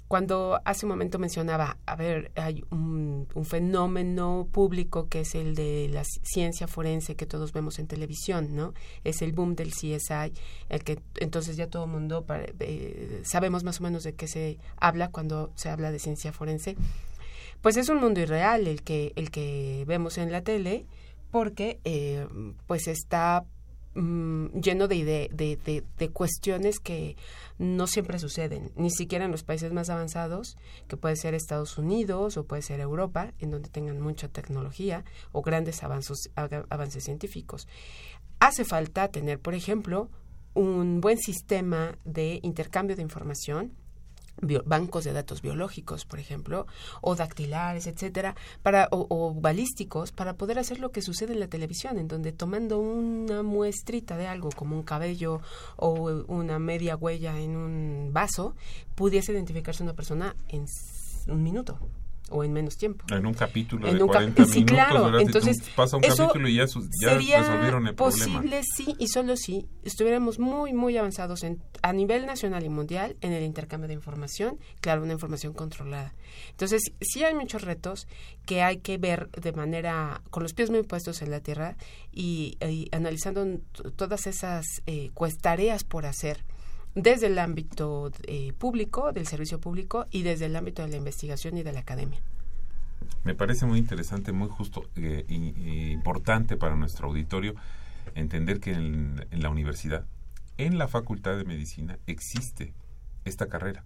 [0.07, 5.89] Cuando hace un momento mencionaba, a ver, hay un, fenómeno público que es el de
[5.91, 8.73] la ciencia forense que todos vemos en televisión, ¿no?
[9.03, 10.33] Es el boom del CSI,
[10.69, 12.25] el que entonces ya todo el mundo
[12.59, 16.75] eh, sabemos más o menos de qué se habla cuando se habla de ciencia forense.
[17.61, 20.85] Pues es un mundo irreal el que, el que vemos en la tele
[21.31, 22.27] porque eh,
[22.67, 23.45] pues está
[23.95, 27.15] mm, lleno de, ide- de, de, cuestiones que
[27.59, 32.37] no siempre suceden, ni siquiera en los países más avanzados, que puede ser Estados Unidos
[32.37, 37.67] o puede ser Europa, en donde tengan mucha tecnología o grandes avances, aga- avances científicos.
[38.39, 40.09] Hace falta tener, por ejemplo,
[40.55, 43.71] un buen sistema de intercambio de información
[44.65, 46.67] bancos de datos biológicos, por ejemplo,
[47.01, 51.47] o dactilares, etcétera, para o, o balísticos para poder hacer lo que sucede en la
[51.47, 55.41] televisión, en donde tomando una muestrita de algo como un cabello
[55.77, 58.55] o una media huella en un vaso,
[58.95, 60.65] pudiese identificarse una persona en
[61.27, 61.77] un minuto
[62.33, 63.05] o en menos tiempo.
[63.09, 65.05] En un capítulo En de un cap- 40 sí, claro.
[65.05, 65.19] ¿verdad?
[65.19, 68.25] Si tú Entonces, pasa un eso capítulo y ya, su- ya sería resolvieron el problema.
[68.25, 73.15] posible sí y solo si estuviéramos muy, muy avanzados en, a nivel nacional y mundial
[73.21, 76.13] en el intercambio de información, claro, una información controlada.
[76.49, 78.07] Entonces, sí hay muchos retos
[78.45, 81.77] que hay que ver de manera, con los pies muy puestos en la tierra
[82.11, 83.45] y, y analizando
[83.95, 86.43] todas esas eh, pues, tareas por hacer
[86.95, 91.57] desde el ámbito eh, público, del servicio público y desde el ámbito de la investigación
[91.57, 92.19] y de la academia.
[93.23, 97.55] Me parece muy interesante, muy justo eh, y, y importante para nuestro auditorio
[98.15, 100.05] entender que en, en la universidad,
[100.57, 102.73] en la Facultad de Medicina, existe
[103.25, 103.83] esta carrera.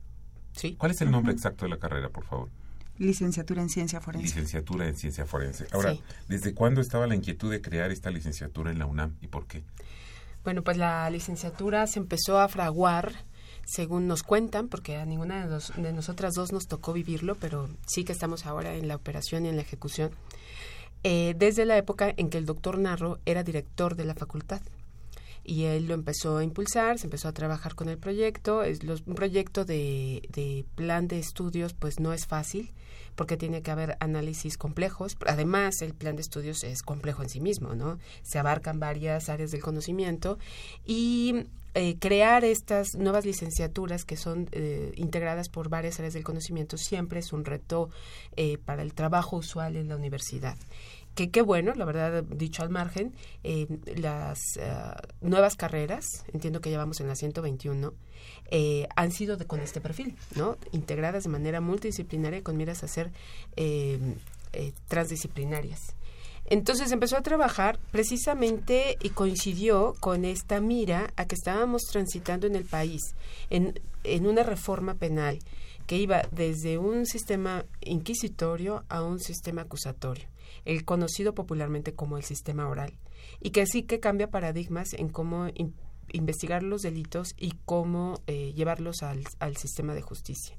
[0.53, 0.75] Sí.
[0.77, 2.49] ¿Cuál es el nombre exacto de la carrera, por favor?
[2.97, 4.25] Licenciatura en Ciencia Forense.
[4.25, 5.67] Licenciatura en Ciencia Forense.
[5.71, 6.01] Ahora, Sí.
[6.27, 9.61] ¿desde cuándo estaba la inquietud de crear esta licenciatura en la UNAM y por qué?
[10.47, 13.12] Bueno, pues la licenciatura se empezó a fraguar,
[13.65, 17.67] según nos cuentan, porque a ninguna de, nos- de nosotras dos nos tocó vivirlo, pero
[17.86, 20.12] sí que estamos ahora en la operación y en la ejecución,
[21.03, 24.62] eh, desde la época en que el doctor Narro era director de la facultad.
[25.43, 28.63] Y él lo empezó a impulsar, se empezó a trabajar con el proyecto.
[28.63, 32.71] Es los- un proyecto de, de plan de estudios, pues no es fácil,
[33.17, 35.17] porque tiene que haber análisis complejos.
[35.25, 37.97] Además, el plan de estudios es complejo en sí mismo, ¿no?
[38.21, 40.38] Se abarcan varias áreas del conocimiento
[40.86, 46.77] y eh, crear estas nuevas licenciaturas que son eh, integradas por varias áreas del conocimiento
[46.77, 47.89] siempre es un reto
[48.36, 50.56] eh, para el trabajo usual en la universidad
[51.17, 53.12] que qué bueno, la verdad, dicho al margen,
[53.43, 54.71] eh, las eh,
[55.19, 57.91] nuevas carreras, entiendo que llevamos en la 121,
[58.51, 60.58] eh, han sido de, con este perfil, ¿no?
[60.71, 63.12] Integradas de manera multidisciplinaria con miras a ser
[63.56, 63.99] eh,
[64.88, 65.95] transdisciplinarias.
[66.45, 72.56] Entonces empezó a trabajar precisamente y coincidió con esta mira a que estábamos transitando en
[72.56, 73.01] el país,
[73.49, 75.39] en, en una reforma penal
[75.88, 80.27] que iba desde un sistema inquisitorio a un sistema acusatorio,
[80.65, 82.93] el conocido popularmente como el sistema oral,
[83.41, 85.73] y que sí que cambia paradigmas en cómo in-
[86.13, 90.55] investigar los delitos y cómo eh, llevarlos al, al sistema de justicia.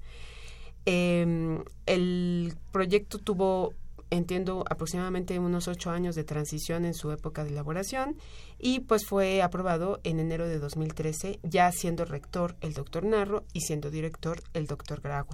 [0.86, 3.74] Eh, el proyecto tuvo,
[4.10, 8.16] entiendo, aproximadamente unos ocho años de transición en su época de elaboración
[8.58, 13.60] y pues fue aprobado en enero de 2013, ya siendo rector el doctor Narro y
[13.62, 15.28] siendo director el doctor Graue.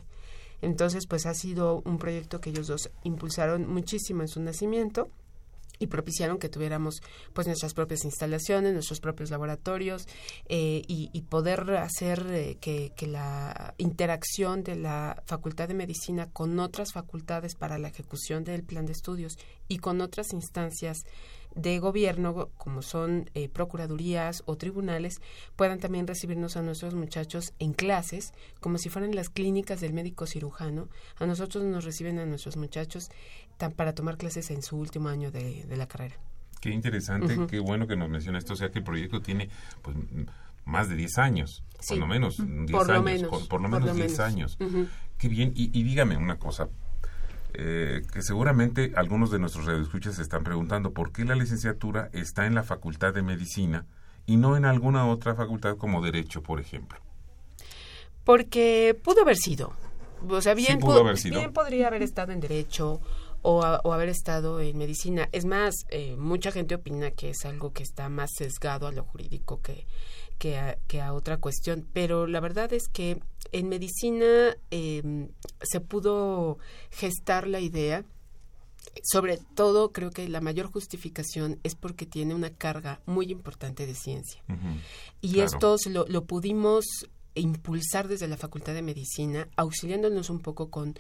[0.62, 5.10] Entonces, pues ha sido un proyecto que ellos dos impulsaron muchísimo en su nacimiento
[5.78, 10.06] y propiciaron que tuviéramos pues nuestras propias instalaciones, nuestros propios laboratorios
[10.48, 16.92] eh, y, poder hacer eh, que la interacción de la Facultad de Medicina con otras
[16.92, 19.36] facultades para la ejecución del plan de estudios
[19.68, 20.98] y con otras instancias
[21.54, 25.20] de gobierno, como son eh, procuradurías o tribunales,
[25.56, 30.26] puedan también recibirnos a nuestros muchachos en clases, como si fueran las clínicas del médico
[30.26, 30.88] cirujano.
[31.18, 33.10] A nosotros nos reciben a nuestros muchachos
[33.56, 36.16] tan- para tomar clases en su último año de, de la carrera.
[36.60, 38.54] Qué interesante, qué bueno que nos menciona esto.
[38.54, 39.50] O sea, que el proyecto tiene
[39.82, 39.96] pues
[40.64, 41.90] más de 10 años, Sí.
[41.90, 44.20] por lo menos 10 Por lo años, menos, por, por lo menos lo 10 menos.
[44.20, 44.58] años.
[45.18, 46.68] Qué bien, y, y dígame una cosa,
[47.54, 52.46] eh, que seguramente algunos de nuestros radioescuchas se están preguntando por qué la licenciatura está
[52.46, 53.86] en la Facultad de Medicina
[54.26, 56.98] y no en alguna otra facultad como Derecho, por ejemplo.
[58.24, 59.72] Porque pudo haber sido.
[60.28, 61.38] O sea, bien, Sí pudo haber sido.
[61.38, 63.00] bien podría haber estado en Derecho
[63.44, 65.28] o, a- o haber estado en Medicina.
[65.32, 69.04] Es más, eh, mucha gente opina que es algo que está más sesgado a lo
[69.04, 69.86] jurídico que,
[70.38, 71.86] que, a, que a otra cuestión.
[71.92, 73.20] Pero la verdad es que
[73.52, 75.28] en Medicina eh,
[75.62, 76.58] se pudo
[76.90, 78.04] gestar la idea
[79.02, 83.94] sobre todo creo que la mayor justificación es porque tiene una carga muy importante de
[83.94, 84.42] ciencia.
[85.20, 85.46] Y claro.
[85.46, 86.84] esto lo, lo pudimos
[87.34, 90.94] impulsar desde la Facultad de Medicina, auxiliándonos un poco con,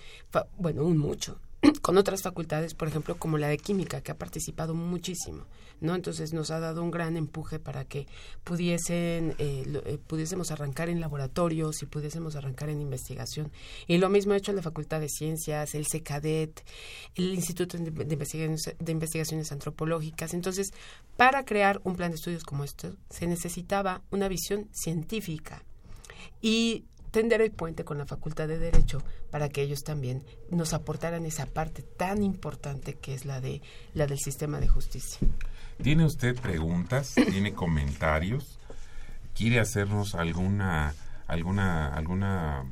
[0.58, 1.38] bueno, un mucho,
[1.82, 5.46] con otras facultades, por ejemplo, como la de química, que ha participado muchísimo,
[5.80, 5.94] ¿no?
[5.94, 8.06] Entonces nos ha dado un gran empuje para que
[8.42, 13.50] pudiesen, eh, eh, pudiésemos arrancar en laboratorios y pudiésemos arrancar en investigación.
[13.86, 16.62] Y lo mismo ha hecho la Facultad de Ciencias, el CECADET,
[17.14, 20.34] el Instituto de, Investigaciones, de Investigaciones Antropológicas.
[20.34, 20.72] Entonces,
[21.16, 25.62] para crear un plan de estudios como este, se necesitaba una visión científica.
[26.40, 29.00] Y tender el puente con la Facultad de Derecho
[29.30, 33.62] para que ellos también nos aportaran esa parte tan importante que es la de
[33.94, 35.20] la del sistema de justicia.
[35.80, 37.14] ¿Tiene usted preguntas?
[37.14, 38.58] ¿Tiene comentarios?
[39.32, 40.92] ¿Quiere hacernos alguna
[41.28, 42.64] alguna alguna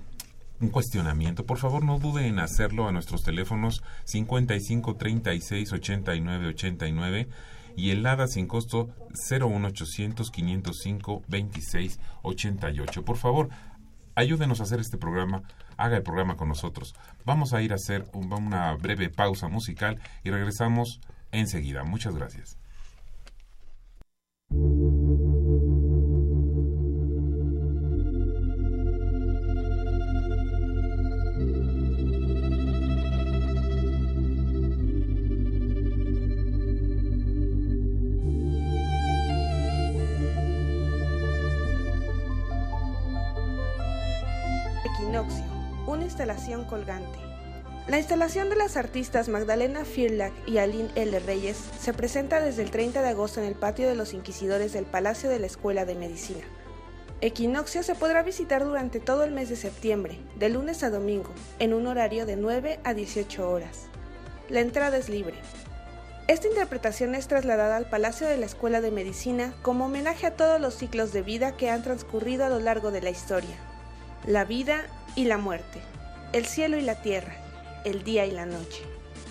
[0.59, 1.47] un cuestionamiento?
[1.47, 7.29] Por favor, no dude en hacerlo a nuestros teléfonos 55 36 89 89
[7.77, 8.91] y el ADA sin costo
[9.31, 13.05] 01800 505 26 88.
[13.05, 13.49] Por favor,
[14.15, 15.43] ayúdenos a hacer este programa,
[15.77, 16.95] haga el programa con nosotros.
[17.25, 21.85] Vamos a ir a hacer una breve pausa musical y regresamos enseguida.
[21.85, 22.59] Muchas gracias.
[45.87, 47.19] Una instalación colgante.
[47.89, 51.19] La instalación de las artistas Magdalena Firlak y Aline L.
[51.19, 54.85] Reyes se presenta desde el 30 de agosto en el patio de los inquisidores del
[54.85, 56.45] Palacio de la Escuela de Medicina.
[57.21, 61.75] Equinoccio se podrá visitar durante todo el mes de septiembre, de lunes a domingo, en
[61.75, 63.87] un horario de 9 a 18 horas.
[64.49, 65.35] La entrada es libre.
[66.29, 70.61] Esta interpretación es trasladada al Palacio de la Escuela de Medicina como homenaje a todos
[70.61, 73.57] los ciclos de vida que han transcurrido a lo largo de la historia.
[74.27, 75.81] La vida y la muerte,
[76.33, 77.35] el cielo y la tierra,
[77.85, 78.85] el día y la noche,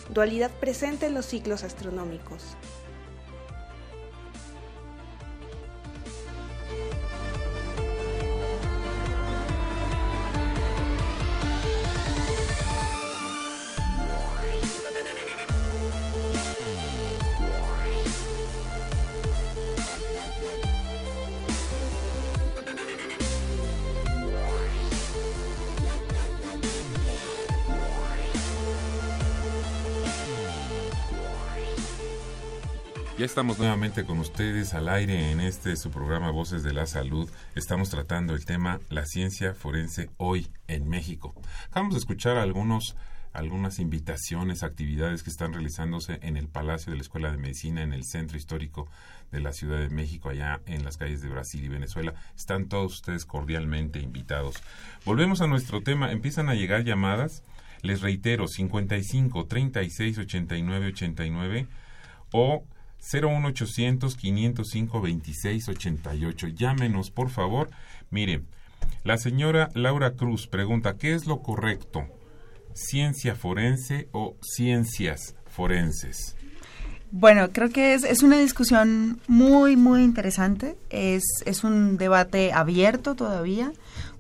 [0.09, 2.57] dualidad presente en los ciclos astronómicos.
[33.21, 37.29] Ya estamos nuevamente con ustedes al aire en este su programa Voces de la Salud.
[37.53, 41.35] Estamos tratando el tema La ciencia forense hoy en México.
[41.71, 42.95] Vamos a escuchar algunos
[43.31, 47.93] algunas invitaciones, actividades que están realizándose en el Palacio de la Escuela de Medicina, en
[47.93, 48.87] el Centro Histórico
[49.31, 52.15] de la Ciudad de México, allá en las calles de Brasil y Venezuela.
[52.35, 54.55] Están todos ustedes cordialmente invitados.
[55.05, 56.11] Volvemos a nuestro tema.
[56.11, 57.43] Empiezan a llegar llamadas.
[57.83, 61.67] Les reitero, 55 36 89 89
[62.31, 62.63] o
[63.01, 66.47] 01800 505 2688.
[66.49, 67.69] Llámenos, por favor.
[68.09, 68.43] Mire,
[69.03, 72.05] la señora Laura Cruz pregunta, ¿qué es lo correcto?
[72.73, 76.35] ¿Ciencia forense o ciencias forenses?
[77.11, 80.77] Bueno, creo que es, es una discusión muy, muy interesante.
[80.89, 83.73] Es, es un debate abierto todavía,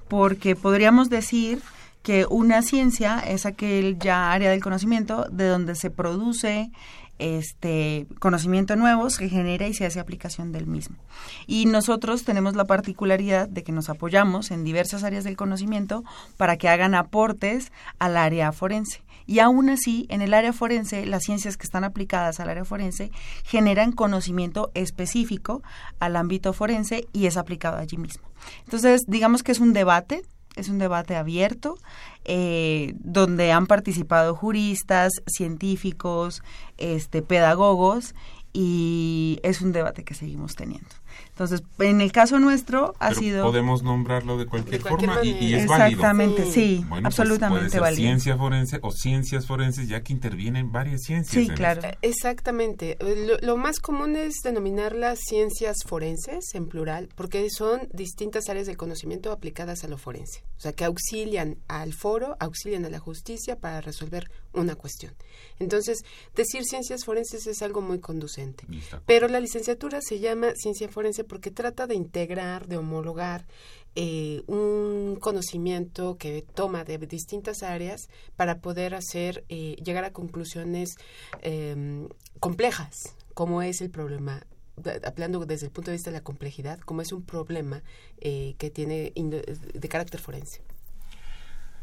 [0.09, 1.61] porque podríamos decir
[2.03, 6.71] que una ciencia es aquel ya área del conocimiento de donde se produce
[7.21, 10.97] este conocimiento nuevo se genera y se hace aplicación del mismo.
[11.47, 16.03] Y nosotros tenemos la particularidad de que nos apoyamos en diversas áreas del conocimiento
[16.37, 19.03] para que hagan aportes al área forense.
[19.27, 23.11] Y aún así, en el área forense, las ciencias que están aplicadas al área forense
[23.43, 25.61] generan conocimiento específico
[25.99, 28.27] al ámbito forense y es aplicado allí mismo.
[28.65, 30.23] Entonces, digamos que es un debate
[30.55, 31.77] es un debate abierto
[32.25, 36.43] eh, donde han participado juristas, científicos,
[36.77, 38.15] este, pedagogos
[38.53, 40.89] y es un debate que seguimos teniendo.
[41.41, 43.43] Entonces, en el caso nuestro ha sido...
[43.43, 48.37] Podemos nombrarlo de cualquier, forma y, es Exactamente, sí, bueno, pues, absolutamente puede ser ciencia
[48.37, 51.47] forense o ciencias forenses, ya que intervienen varias ciencias.
[51.47, 51.81] Sí, claro.
[52.03, 52.95] Exactamente.
[53.41, 59.31] Lo, más común es denominarlas ciencias forenses en plural, porque son distintas áreas del conocimiento
[59.31, 60.43] aplicadas a lo forense.
[60.57, 65.15] O sea, que auxilian al foro, auxilian a la justicia para resolver una cuestión.
[65.57, 66.03] Entonces,
[66.35, 68.65] decir ciencias forenses es algo muy conducente.
[69.07, 73.45] Pero la licenciatura se llama ciencia forense porque trata de integrar, de homologar
[73.95, 80.97] eh, un conocimiento que toma de distintas áreas para poder hacer, eh, llegar a conclusiones
[81.41, 82.09] em,
[82.41, 84.45] complejas, como es el problema
[85.05, 87.81] hablando desde el punto de vista de la complejidad, como es un problema
[88.19, 90.61] eh, que tiene de carácter forense.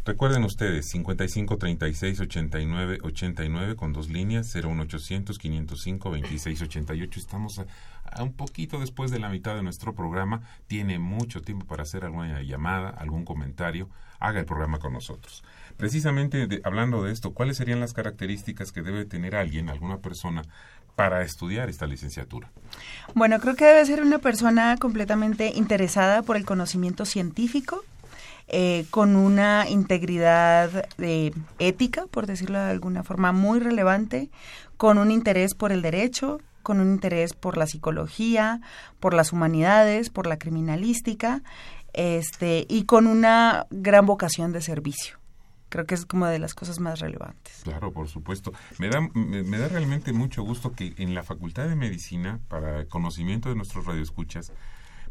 [0.09, 7.21] Recuerden ustedes, 55 36 89 89 con dos líneas, 01800 505 26 88.
[7.21, 10.41] Estamos a, un poquito después de la mitad de nuestro programa.
[10.67, 13.91] Tiene mucho tiempo para hacer alguna llamada, algún comentario.
[14.19, 15.45] Haga el programa con nosotros.
[15.77, 20.43] Precisamente hablando de esto, ¿cuáles serían las características que debe tener alguien, alguna persona,
[20.97, 22.51] para estudiar esta licenciatura?
[23.15, 27.85] Bueno, creo que debe ser una persona completamente interesada por el conocimiento científico,
[28.49, 34.31] eh, con una integridad eh, ética, por decirlo de alguna forma, muy relevante,
[34.77, 38.61] con un interés por el derecho, con un interés por la psicología,
[39.01, 41.43] por las humanidades, por la criminalística,
[41.93, 45.19] este, y con una gran vocación de servicio.
[45.69, 47.61] Creo que es como de las cosas más relevantes.
[47.65, 48.53] Claro, por supuesto.
[48.79, 52.81] Me da, me, me da realmente mucho gusto que en la Facultad de Medicina, para
[52.81, 54.53] el conocimiento de nuestros radioescuchas,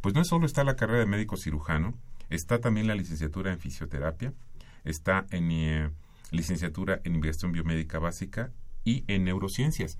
[0.01, 1.93] pues no solo está la carrera de médico cirujano,
[2.29, 4.33] está también la licenciatura en fisioterapia,
[4.83, 5.89] está en eh,
[6.31, 8.51] licenciatura en investigación biomédica básica
[8.83, 9.97] y en neurociencias.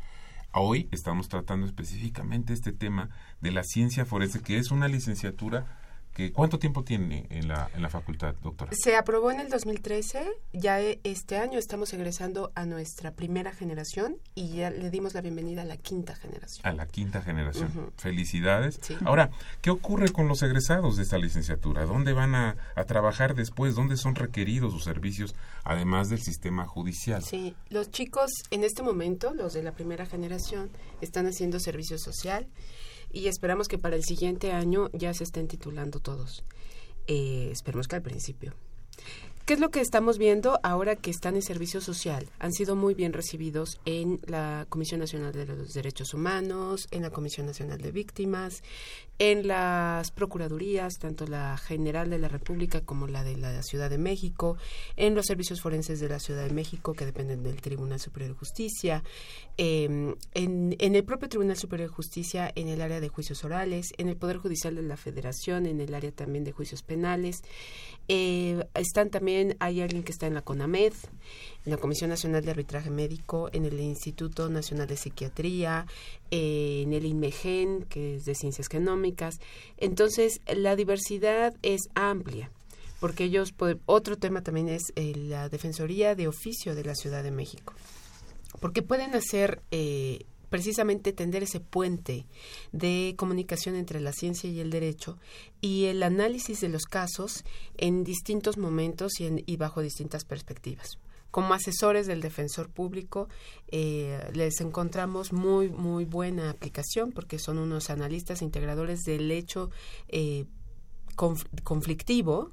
[0.54, 3.10] Hoy estamos tratando específicamente este tema
[3.42, 5.80] de la ciencia forense, que es una licenciatura
[6.18, 8.72] que ¿cuánto tiempo tiene en la, en la facultad, doctora?
[8.74, 14.18] Se aprobó en el 2013, ya e- este año estamos egresando a nuestra primera generación
[14.34, 16.66] y ya le dimos la bienvenida a la quinta generación.
[16.66, 17.92] A la quinta generación.
[17.98, 18.80] Felicidades.
[18.82, 18.98] Sí.
[19.06, 19.30] Ahora,
[19.62, 21.86] ¿qué ocurre con los egresados de esta licenciatura?
[21.86, 23.76] ¿Dónde van a, a trabajar después?
[23.76, 27.24] ¿Dónde son requeridos sus servicios, además del sistema judicial?
[27.24, 32.48] Sí, los chicos en este momento, los de la primera generación, están haciendo servicio social
[33.12, 36.44] y esperamos que para el siguiente año ya se estén titulando todos.
[37.08, 38.54] Eh, esperemos que al principio.
[39.48, 42.28] ¿Qué es lo que estamos viendo ahora que están en servicio social?
[42.38, 47.12] Han sido muy bien recibidos en la Comisión Nacional de los Derechos Humanos, en la
[47.12, 48.62] Comisión Nacional de Víctimas,
[49.20, 53.98] en las procuradurías, tanto la General de la República como la de la Ciudad de
[53.98, 54.58] México,
[54.96, 58.38] en los servicios forenses de la Ciudad de México que dependen del Tribunal Superior de
[58.38, 59.04] Justicia,
[59.58, 63.94] eh, en, en el propio Tribunal Superior de Justicia, en el área de juicios orales,
[63.98, 67.42] en el Poder Judicial de la Federación, en el área también de juicios penales.
[68.08, 70.94] Eh, están también, hay alguien que está en la CONAMED,
[71.66, 75.86] en la Comisión Nacional de Arbitraje Médico, en el Instituto Nacional de Psiquiatría,
[76.32, 79.07] en el INMEGEN, que es de Ciencias Genómicas.
[79.78, 82.52] Entonces, la diversidad es amplia
[83.00, 87.22] porque ellos, pod- otro tema también es eh, la Defensoría de Oficio de la Ciudad
[87.24, 87.74] de México,
[88.60, 92.26] porque pueden hacer eh, precisamente tender ese puente
[92.72, 95.20] de comunicación entre la ciencia y el derecho
[95.62, 97.44] y el análisis de los casos
[97.78, 100.98] en distintos momentos y, en- y bajo distintas perspectivas.
[101.32, 103.28] Como asesores del defensor público
[103.68, 109.70] eh, les encontramos muy muy buena aplicación porque son unos analistas integradores del hecho
[110.08, 110.46] eh,
[111.16, 112.52] conf- conflictivo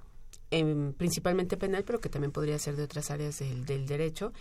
[0.50, 4.32] em, principalmente penal, pero que también podría ser de otras áreas del, del derecho,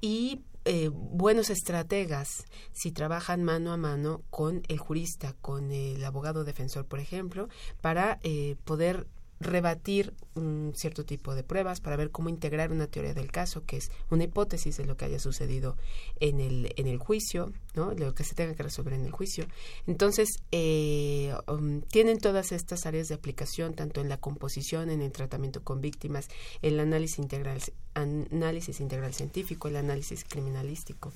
[0.00, 6.44] y eh, buenos estrategas si trabajan mano a mano con el jurista, con el abogado
[6.44, 7.48] defensor, por ejemplo,
[7.80, 9.06] para eh, poder
[9.40, 13.76] rebatir un cierto tipo de pruebas para ver cómo integrar una teoría del caso que
[13.76, 15.76] es una hipótesis de lo que haya sucedido
[16.20, 19.46] en el en el juicio no lo que se tenga que resolver en el juicio.
[19.86, 25.12] Entonces eh, um, tienen todas estas áreas de aplicación tanto en la composición en el
[25.12, 26.28] tratamiento con víctimas
[26.62, 27.60] el análisis integral
[27.94, 31.12] análisis integral científico el análisis criminalístico.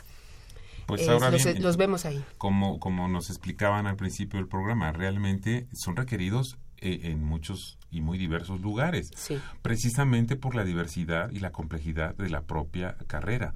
[0.87, 2.25] Pues Eh, ahora los, bien, los vemos ahí.
[2.37, 8.01] como, como nos explicaban al principio del programa, realmente son requeridos eh, en muchos y
[8.01, 9.39] muy diversos lugares, Sí.
[9.62, 13.55] precisamente por la diversidad y la complejidad de la propia carrera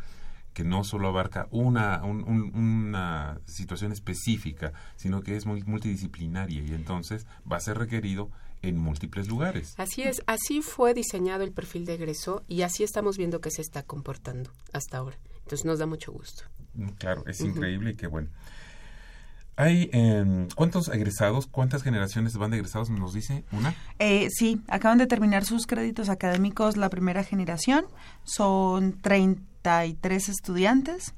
[0.52, 6.62] que no solo abarca una, un- un- una situación específica, sino que es muy multidisciplinaria
[6.62, 8.30] y entonces va a ser requerido
[8.62, 9.74] en múltiples lugares.
[9.78, 13.62] Así es, así fue diseñado el perfil de egreso y así estamos viendo que se
[13.62, 15.18] está comportando hasta ahora.
[15.42, 16.44] Entonces nos da mucho gusto.
[16.74, 18.28] Mm, Claro, es increíble y qué bueno.
[19.56, 22.90] Hay, em, ¿cuántos egresados, cuántas generaciones van de egresados?
[22.90, 23.74] ¿Nos dice una?
[24.00, 27.86] Eh, sí, acaban de terminar sus créditos académicos la primera generación.
[28.24, 31.14] Son 33 estudiantes.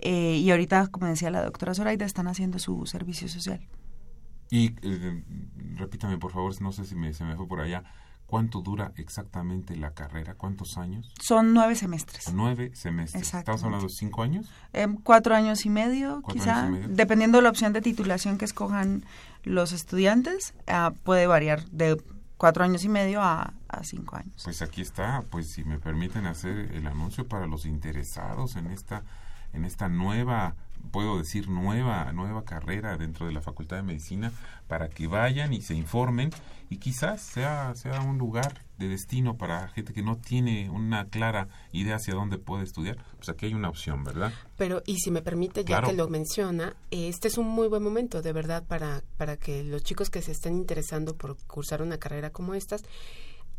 [0.00, 3.60] eh, y ahorita, como decía la doctora Zoraida, están haciendo su servicio social.
[4.50, 5.22] Y eh,
[5.76, 7.84] repítame, por favor, no sé si me, se me fue por allá.
[8.34, 10.34] ¿Cuánto dura exactamente la carrera?
[10.34, 11.14] ¿Cuántos años?
[11.22, 12.32] Son nueve semestres.
[12.34, 13.32] Nueve semestres.
[13.32, 14.50] ¿Estamos hablando de cinco años?
[14.72, 16.62] Em, cuatro años y medio, Cuatro quizá.
[16.64, 16.96] años y medio.
[16.96, 19.04] Dependiendo de la opción de titulación que escojan
[19.44, 22.02] los estudiantes, ah, puede variar de
[22.36, 24.42] cuatro años y medio a, a cinco años.
[24.42, 29.04] Pues aquí está, pues si me permiten hacer el anuncio para los interesados en esta
[29.54, 30.56] en esta nueva
[30.90, 34.32] puedo decir nueva nueva carrera dentro de la Facultad de Medicina
[34.68, 36.30] para que vayan y se informen
[36.68, 41.48] y quizás sea sea un lugar de destino para gente que no tiene una clara
[41.72, 44.32] idea hacia dónde puede estudiar, pues aquí hay una opción, ¿verdad?
[44.56, 48.22] Pero, y si me permite, ya que lo menciona, este es un muy buen momento,
[48.22, 52.30] de verdad, para, para que los chicos que se estén interesando por cursar una carrera
[52.30, 52.82] como estas,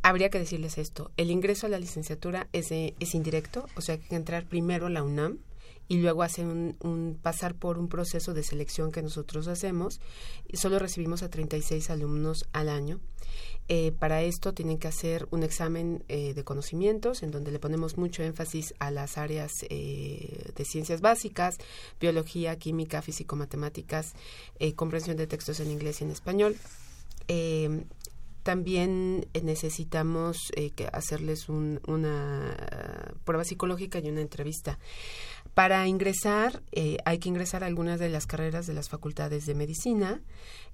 [0.01, 1.11] habría que decirles esto.
[1.17, 4.89] El ingreso a la licenciatura es, es indirecto, o sea, hay que entrar primero a
[4.89, 5.39] la UNAM
[5.87, 9.99] y luego hacer un, pasar por un proceso de selección que nosotros hacemos.
[10.47, 12.99] Y solo recibimos a 36 alumnos al año.
[13.67, 17.97] Eh, para esto tienen que hacer un examen eh, de conocimientos en donde le ponemos
[17.97, 21.57] mucho énfasis a las áreas eh, de ciencias básicas,
[21.99, 24.13] biología, química, físico-matemáticas,
[24.75, 26.55] comprensión de textos en inglés y en español.
[28.43, 30.51] también necesitamos
[30.93, 32.55] hacerles una
[33.23, 34.77] prueba psicológica y una entrevista.
[35.55, 39.55] Para ingresar, eh, hay que ingresar a algunas de las carreras de las facultades de
[39.55, 40.21] medicina,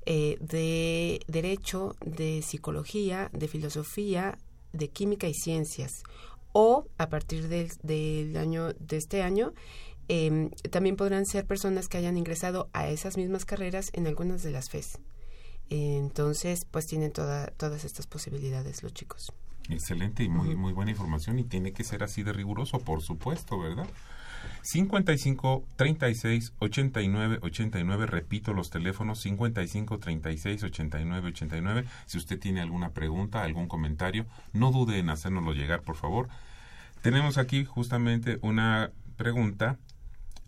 [0.08, 4.40] eh, de derecho, de psicología, de filosofía,
[4.74, 6.02] de química y ciencias.
[6.52, 9.54] O a partir del, año de este año,
[10.08, 14.50] em, también podrán ser personas que hayan ingresado a esas mismas carreras en algunas de
[14.50, 14.98] las FES.
[15.70, 19.32] Entonces, pues tienen toda, todas estas posibilidades los chicos.
[19.70, 23.60] Excelente y muy, muy buena información y tiene que ser así de riguroso, por supuesto,
[23.60, 23.88] ¿verdad?
[24.62, 31.86] 55 36 89 89, repito los teléfonos 55 36 89 89.
[32.06, 36.30] Si usted tiene alguna pregunta, algún comentario, no dude en hacérnoslo llegar, por favor.
[37.02, 39.78] Tenemos aquí justamente una pregunta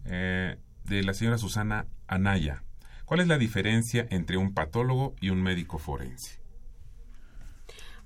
[0.05, 2.63] eh, de la señora Susana Anaya.
[3.05, 6.42] ¿Cuál es la diferencia entre un patólogo y un médico forense?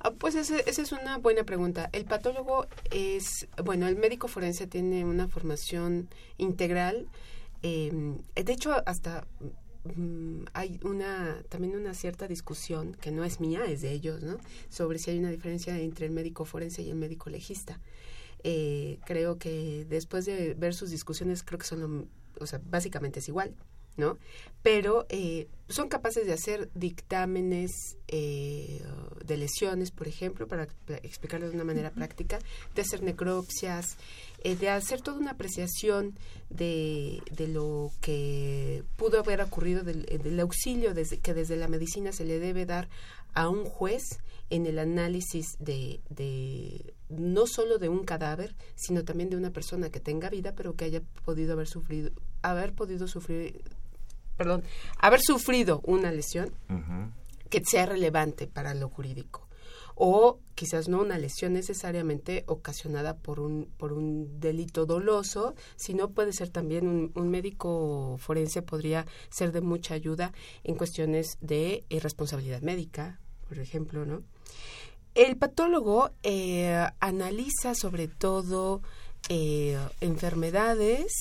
[0.08, 1.89] Ah, pues esa es una buena pregunta.
[1.91, 7.08] El patólogo es, bueno, el médico forense tiene una formación integral.
[7.62, 9.28] Em, de hecho, hasta
[9.84, 14.38] mm, hay una también una cierta discusión que no es mía, es de ellos, ¿no?
[14.70, 17.78] Sobre si hay una diferencia entre el médico forense y el médico legista.
[18.43, 22.08] Eh, creo que después de ver sus discusiones, creo que son,
[22.39, 23.53] o sea, básicamente es igual.
[23.98, 24.18] ¿No?
[24.64, 28.82] Pero eh, son capaces de hacer dictámenes eh,
[29.26, 30.68] de lesiones, por ejemplo, para
[31.04, 32.39] explicarlo de una manera práctica,
[32.76, 33.98] de hacer necropsias,
[34.43, 36.18] eh, de hacer toda una apreciación
[36.50, 42.12] de, de lo que pudo haber ocurrido, del, del auxilio desde, que desde la medicina
[42.12, 42.88] se le debe dar
[43.34, 44.20] a un juez
[44.50, 49.89] en el análisis de, de no solo de un cadáver, sino también de una persona
[49.89, 53.62] que tenga vida, pero que haya podido haber sufrido, haber podido sufrir
[54.38, 54.63] perdón,
[54.99, 56.53] haber sufrido una lesión
[57.49, 59.47] que sea relevante para lo jurídico
[59.99, 66.33] o quizás no una lesión necesariamente ocasionada por un, por un delito doloso, sino puede
[66.33, 70.33] ser también un, un médico forense podría ser de mucha ayuda
[70.63, 73.19] en cuestiones de irresponsabilidad médica,
[73.49, 74.21] por ejemplo, ¿no?
[75.15, 78.83] El patólogo eh, analiza sobre todo
[79.29, 81.11] eh, enfermedades,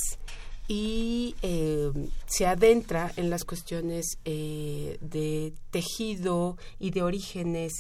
[0.69, 1.93] y eh,
[2.27, 7.73] se adentra en las cuestiones eh, de tejido y de orígenes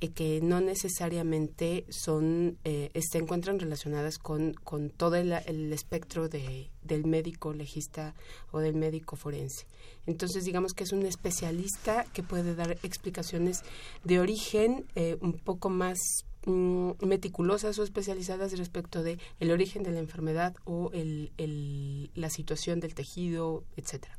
[0.00, 5.32] eh, que no necesariamente son se encuentran relacionadas con, con todo el,
[5.72, 8.14] espectro de, del médico legista
[8.50, 9.66] o del médico forense.
[10.06, 13.58] Entonces, digamos que es un especialista que puede dar explicaciones
[14.02, 14.86] de origen
[15.20, 15.98] un poco más
[16.46, 22.28] Mm, meticulosas o especializadas respecto de el origen de la enfermedad o el, el, la
[22.28, 24.18] situación del tejido, etcétera.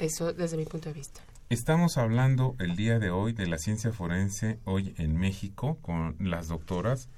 [0.00, 1.22] Eso desde mi punto de vista.
[1.48, 6.48] Estamos hablando el día de hoy de la ciencia forense hoy en México con las
[6.48, 7.08] doctoras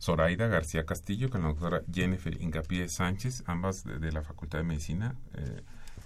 [0.00, 5.16] Zoraida García Castillo con la doctora Jennifer Incapié Sánchez, ambas de, la Facultad de Medicina,
[5.34, 5.62] eh,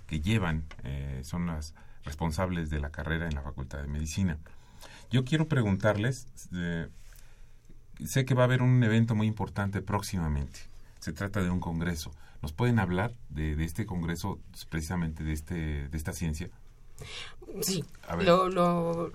[0.07, 4.39] que llevan, eh, son las responsables de la carrera en la Facultad de Medicina.
[5.11, 6.89] Yo quiero preguntarles, eh,
[8.03, 10.61] sé que va a haber un evento muy importante próximamente.
[11.01, 12.13] Se trata de un congreso.
[12.41, 14.39] ¿Nos pueden hablar de, este congreso,
[14.71, 16.49] precisamente de, este, de esta ciencia?
[17.63, 17.85] Sí,
[18.21, 19.11] lo, lo,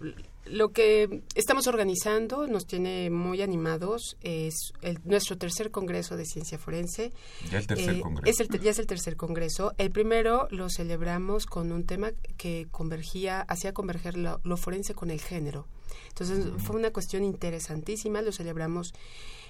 [0.45, 4.17] lo, que estamos organizando nos tiene muy animados.
[4.21, 7.11] Es el, nuestro tercer congreso de ciencia forense.
[7.51, 8.29] Ya el tercer eh, congreso.
[8.29, 9.73] Es el, ya es el tercer congreso.
[9.77, 15.11] El primero lo celebramos con un tema que convergía, hacía converger lo, lo forense con
[15.11, 15.67] el género.
[16.09, 18.93] Entonces fue una cuestión interesantísima, lo celebramos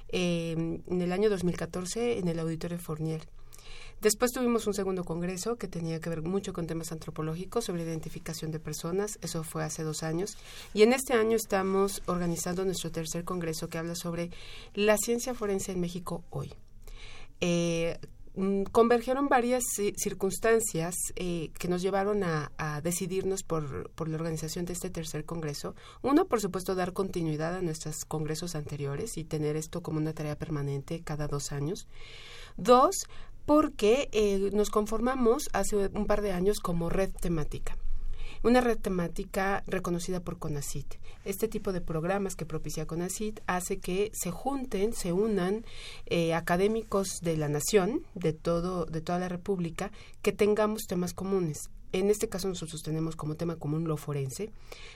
[0.10, 0.52] eh,
[0.88, 3.22] en el año 2014 en el Auditorio Fournier.
[4.04, 8.52] Después tuvimos un segundo congreso que tenía que ver mucho con temas antropológicos sobre identificación
[8.52, 10.36] de personas, eso fue hace dos años.
[10.74, 14.30] Y en este año estamos organizando nuestro tercer congreso que habla sobre
[14.74, 16.54] la ciencia forense en México hoy.
[17.40, 17.98] Eh,
[18.36, 19.64] mm, convergieron varias
[19.96, 22.52] circunstancias eh, que nos llevaron a,
[22.84, 25.76] decidirnos por, por, la organización de este tercer congreso.
[26.02, 30.36] Uno, por supuesto, dar continuidad a nuestros congresos anteriores y tener esto como una tarea
[30.36, 31.88] permanente cada dos años.
[32.58, 33.08] Dos,
[33.46, 37.78] porque eh, nos conformamos hace un par de años como red temática
[38.44, 40.96] una red temática reconocida por CONACIT.
[41.24, 45.66] Este tipo de programas que propicia CONACIT hace que se junten, se unan
[46.08, 49.92] eh, académicos de la nación, de todo, de toda la República,
[50.22, 51.70] que tengamos temas comunes.
[51.94, 54.50] En este caso nosotros tenemos como tema común lo forense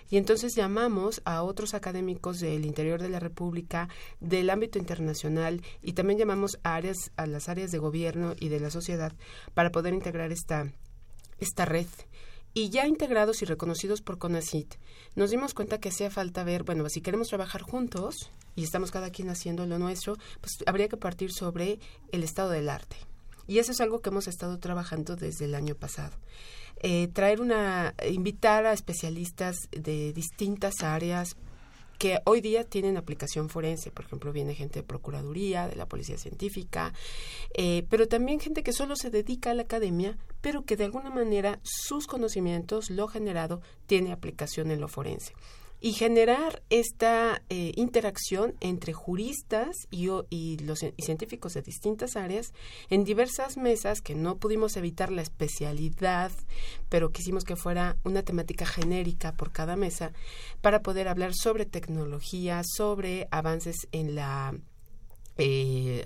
[0.09, 3.87] y entonces llamamos a otros académicos del interior de la República,
[4.19, 8.59] del ámbito internacional y también llamamos a áreas a las áreas de gobierno y de
[8.59, 9.13] la sociedad
[9.53, 10.73] para poder integrar esta
[11.39, 11.87] esta red
[12.55, 14.75] y ya integrados y reconocidos por CONACIT,
[15.15, 19.11] nos dimos cuenta que hacía falta ver, bueno, si queremos trabajar juntos y estamos cada
[19.11, 21.77] quien haciendo lo nuestro, pues habría que partir sobre
[22.11, 22.97] el estado del arte.
[23.47, 26.15] Y eso es algo que hemos estado trabajando desde el año pasado.
[26.81, 31.35] Eh, traer una, invitar a especialistas de distintas áreas
[31.97, 33.89] que hoy día tienen aplicación forense.
[33.89, 36.93] Por ejemplo, viene gente de Procuraduría, de la Policía Científica,
[37.55, 41.09] eh, pero también gente que solo se dedica a la academia, pero que de alguna
[41.09, 45.33] manera sus conocimientos, lo generado, tiene aplicación en lo forense
[45.79, 52.53] y generar esta eh, interacción entre juristas y, y los científicos de distintas áreas
[52.89, 56.31] en diversas mesas que no pudimos evitar la especialidad,
[56.89, 60.13] pero quisimos que fuera una temática genérica por cada mesa
[60.61, 64.55] para poder hablar sobre tecnología, sobre avances en la
[65.37, 66.05] eh,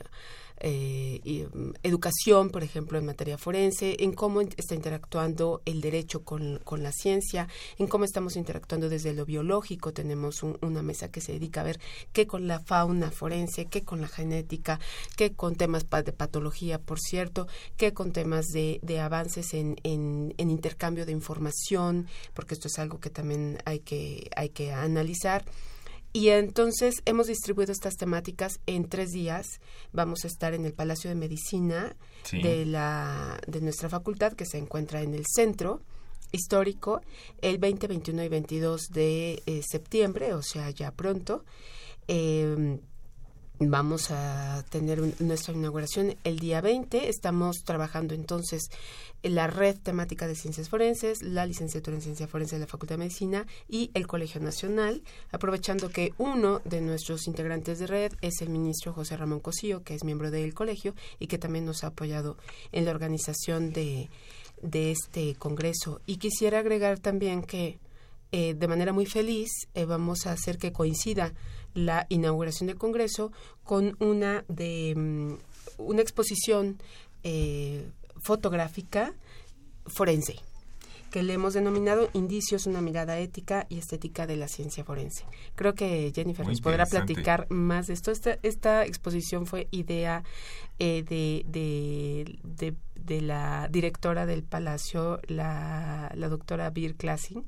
[0.64, 6.60] eh, mm, educación, por ejemplo, en materia forense, en cómo está interactuando el derecho con,
[6.64, 7.48] con la ciencia,
[7.78, 9.94] en cómo estamos interactuando desde lo biológico.
[9.94, 11.80] Tenemos una mesa que se dedica a ver
[12.14, 14.80] qué con la fauna forense, qué con la genética,
[15.18, 17.48] qué con temas de patología, por cierto,
[17.78, 22.80] qué con temas de, de avances en, en, en intercambio de información, porque esto es
[22.80, 25.44] algo que también hay que, hay que analizar.
[26.14, 29.48] Y entonces hemos distribuido estas temáticas en tres días.
[29.94, 31.96] Vamos a estar en el Palacio de Medicina
[32.32, 35.82] de, la, de nuestra facultad, que se encuentra en el centro
[36.34, 37.02] histórico,
[37.42, 41.46] el 20, 21 y 22 de eh, septiembre, o sea, ya pronto.
[42.08, 42.80] Eh,
[43.64, 47.10] Vamos a tener nuestra inauguración el día 20.
[47.10, 48.72] Estamos trabajando entonces
[49.22, 52.96] en la red temática de ciencias forenses, la licenciatura en ciencia forense de la Facultad
[52.96, 58.42] de Medicina y el Colegio Nacional, aprovechando que uno de nuestros integrantes de red es
[58.42, 61.88] el ministro José Ramón Cosío, que es miembro del colegio y que también nos ha
[61.88, 62.38] apoyado
[62.72, 64.10] en la organización de,
[64.64, 66.02] de este congreso.
[66.08, 67.78] Y quisiera agregar también que
[68.34, 71.34] eh, de manera muy feliz eh, vamos a hacer que coincida
[71.74, 73.32] la inauguración del Congreso
[73.64, 75.34] con una de mm,
[75.78, 76.78] una exposición
[77.24, 77.90] eh,
[78.22, 79.14] fotográfica
[79.86, 80.36] forense
[81.12, 85.26] que le hemos denominado Indicios, una mirada ética y estética de la ciencia forense.
[85.56, 88.12] Creo que Jennifer nos podrá platicar más de esto.
[88.12, 90.24] Esta, esta exposición fue idea
[90.80, 97.44] eh, de, de, de, la directora del Palacio, la, la doctora Bir Klassing,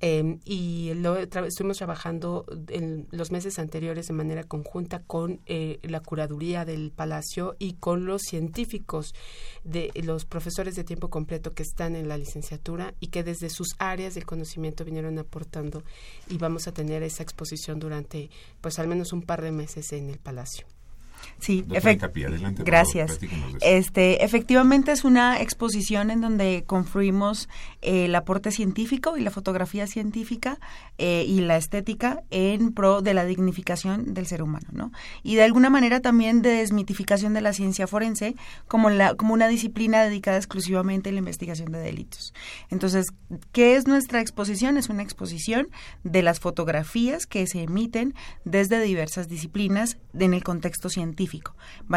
[0.00, 6.00] Em, y lo estuvimos trabajando en los meses anteriores de manera conjunta con eh, la
[6.00, 9.14] curaduría del palacio y con los científicos
[9.64, 13.68] de los profesores de tiempo completo que están en la licenciatura y que desde sus
[13.78, 15.82] áreas del conocimiento vinieron aportando
[16.28, 18.28] y vamos a tener esa exposición durante
[18.60, 20.66] pues al menos un par de meses en el palacio.
[21.38, 21.64] Sí,
[22.64, 23.18] gracias.
[23.60, 27.48] este, efectivamente es una exposición en donde confluimos
[27.82, 30.58] eh, el aporte científico y la fotografía científica
[30.98, 34.92] eh, y la estética en pro de la dignificación del ser humano, ¿no?
[35.22, 38.34] Y de alguna manera también de desmitificación de la ciencia forense
[38.66, 42.32] como, la, como una disciplina dedicada exclusivamente a la investigación de delitos.
[42.70, 43.08] Entonces,
[43.52, 44.78] ¿qué es nuestra exposición?
[44.78, 45.68] Es una exposición
[46.02, 48.14] de las fotografías que se emiten
[48.44, 51.15] desde diversas disciplinas en el contexto científico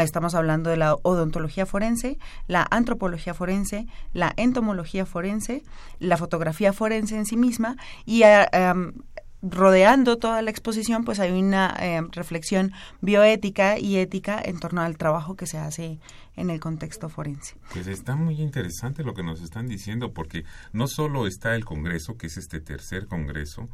[0.01, 2.17] Estamos hablando de la odontología forense,
[2.47, 5.63] la antropología forense, la entomología forense,
[5.99, 8.93] la fotografía forense en sí misma y eh, em,
[9.41, 14.97] rodeando toda la exposición, pues hay una em, reflexión bioética y ética en torno al
[14.97, 15.99] trabajo que se hace
[16.35, 17.55] en el contexto forense.
[17.73, 20.43] Pues está muy interesante lo que nos están diciendo, porque
[20.73, 23.67] no solo está el Congreso, que es este tercer Congreso,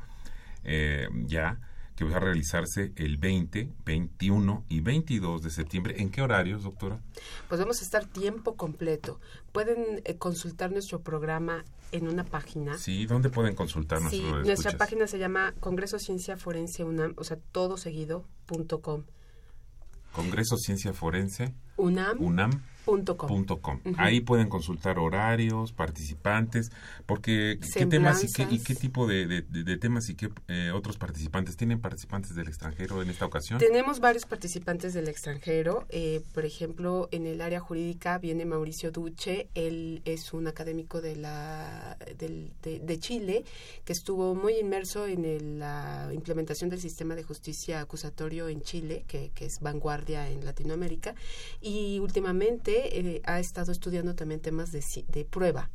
[0.63, 1.59] eh, ya,
[1.95, 5.95] que va a realizarse el 20, 21 y 22 de septiembre.
[5.99, 6.99] ¿En qué horarios, doctora?
[7.47, 9.19] Pues vamos a estar tiempo completo.
[9.51, 12.77] Pueden eh, consultar nuestro programa en una página.
[12.77, 17.37] Sí, ¿dónde pueden consultar sí, nuestra página se llama Congreso Ciencia Forense UNAM, o sea,
[17.51, 19.03] todo seguido, punto com.
[20.11, 22.21] Congreso Ciencia Forense UNAM.
[22.21, 23.79] UNAM com.
[23.97, 26.71] Ahí pueden consultar horarios, participantes,
[27.05, 29.43] porque qué temas y qué, y qué tipo de,
[29.79, 31.57] temas y qué eh, otros participantes.
[31.57, 33.59] ¿Tienen participantes del extranjero en esta ocasión?
[33.59, 35.85] Tenemos varios participantes del extranjero.
[35.89, 39.49] Eh, por ejemplo, en el área jurídica viene Mauricio Duche.
[39.55, 43.43] Él es un académico de, la, de, Chile
[43.83, 49.31] que estuvo muy inmerso en la implementación del sistema de justicia acusatorio en Chile, que,
[49.33, 51.15] que es vanguardia en Latinoamérica.
[51.61, 55.69] Y últimamente eh, ha estado estudiando también temas de, de prueba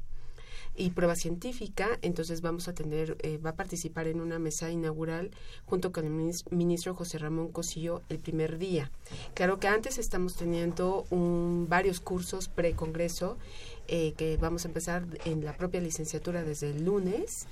[0.81, 5.31] y prueba científica, entonces vamos a tener, eh, va a participar en una mesa inaugural
[5.67, 8.91] junto con el ministro José Ramón Cosillo el primer día.
[9.35, 13.37] Claro que antes estamos teniendo un, varios cursos pre-congreso
[13.89, 17.47] eh, que vamos a empezar en la propia licenciatura desde el lunes,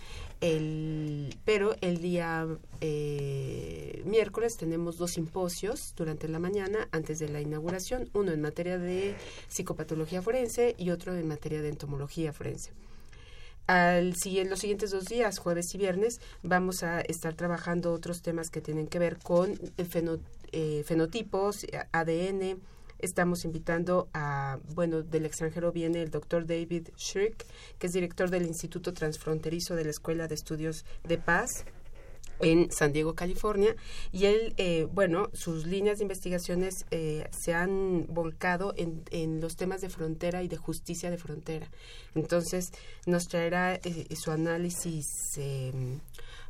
[1.44, 2.46] pero el día
[2.80, 8.78] eh, miércoles tenemos dos simposios durante la mañana antes de la inauguración, uno en materia
[8.78, 9.16] de
[9.48, 12.70] psicopatología forense y otro en materia de entomología forense.
[13.68, 14.14] Al,
[14.48, 18.86] los siguientes dos días, jueves y viernes, vamos a estar trabajando otros temas que tienen
[18.86, 22.62] que ver con eh, fenotipos, ADN.
[22.98, 27.44] Estamos invitando a, bueno, del extranjero viene el doctor David Schrick,
[27.78, 31.66] que es director del Instituto Transfronterizo de la Escuela de Estudios de Paz
[32.40, 33.74] en San Diego, California,
[34.12, 39.56] y él, eh, bueno, sus líneas de investigaciones eh, se han volcado en, en, los
[39.56, 41.70] temas de frontera y de justicia de frontera.
[42.14, 42.70] Entonces,
[43.06, 45.06] nos traerá eh, su análisis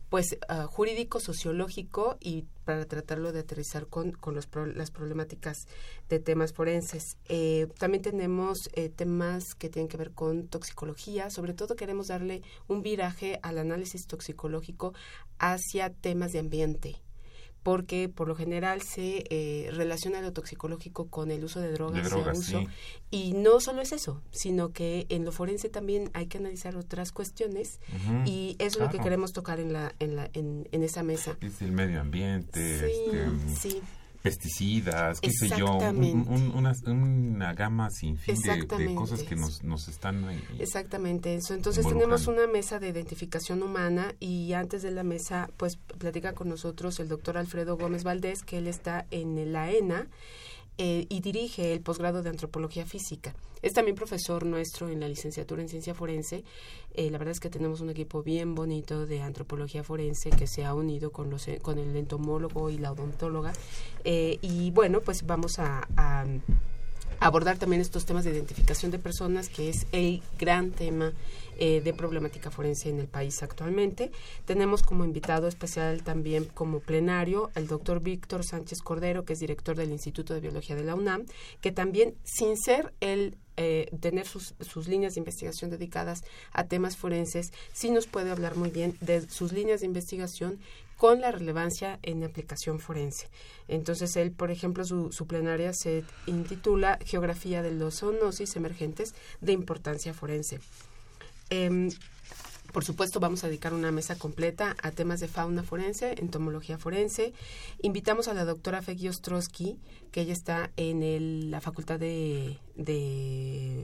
[0.08, 5.66] pues uh, jurídico, sociológico y para tratarlo de aterrizar con, con los las problemáticas
[6.08, 7.16] de temas forenses.
[7.28, 12.42] Eh, también tenemos eh, temas que tienen que ver con toxicología, sobre todo queremos darle
[12.66, 14.94] un viraje al análisis toxicológico
[15.38, 16.96] hacia temas de ambiente
[17.68, 22.10] porque por lo general se eh, relaciona lo toxicológico con el uso de drogas,
[23.10, 27.12] y no solo es eso, sino que en lo forense también hay que analizar otras
[27.12, 27.78] cuestiones
[28.24, 31.36] y eso es lo que queremos tocar en la en la en, esa mesa.
[31.42, 33.82] Es el medio ambiente, sí, este, sí
[34.22, 40.26] pesticidas, qué sé yo, una, gama sin fin de, cosas que nos, nos están...
[40.58, 41.54] Exactamente eso.
[41.54, 46.48] Entonces tenemos una mesa de identificación humana y antes de la mesa, pues platica con
[46.48, 50.08] nosotros el doctor Alfredo Gómez Valdés, que él está en la ENA
[50.78, 53.34] eh, y dirige el posgrado de antropología física.
[53.62, 56.44] Es también profesor nuestro en la licenciatura en ciencia forense.
[56.94, 60.64] Eh, la verdad es que tenemos un equipo bien bonito de antropología forense que se
[60.64, 63.52] ha unido con, los, con el entomólogo y la odontóloga.
[64.04, 66.24] Eh, y bueno, pues vamos a
[67.20, 71.12] abordar también estos temas de identificación de personas, que es el gran tema
[71.58, 74.12] eh, de problemática forense en el país actualmente.
[74.44, 79.74] Tenemos como invitado especial también como plenario al doctor Víctor Sánchez Cordero, que es director
[79.74, 81.24] del Instituto de Biología de la UNAM,
[81.60, 86.96] que también, sin ser el eh, tener sus, sus, líneas de investigación dedicadas a temas
[86.96, 90.60] forenses, sí nos puede hablar muy bien de sus líneas de investigación
[90.98, 93.30] con la relevancia en aplicación forense.
[93.68, 100.12] Entonces, él, por ejemplo, su, plenaria se intitula Geografía de los zoonosis emergentes de importancia
[100.12, 100.60] forense.
[101.50, 101.88] Em,
[102.72, 107.32] por supuesto, vamos a dedicar una mesa completa a temas de fauna forense, entomología forense.
[107.80, 109.78] Invitamos a la doctora Fegui Ostrowski,
[110.12, 112.58] que ella está en la Facultad de,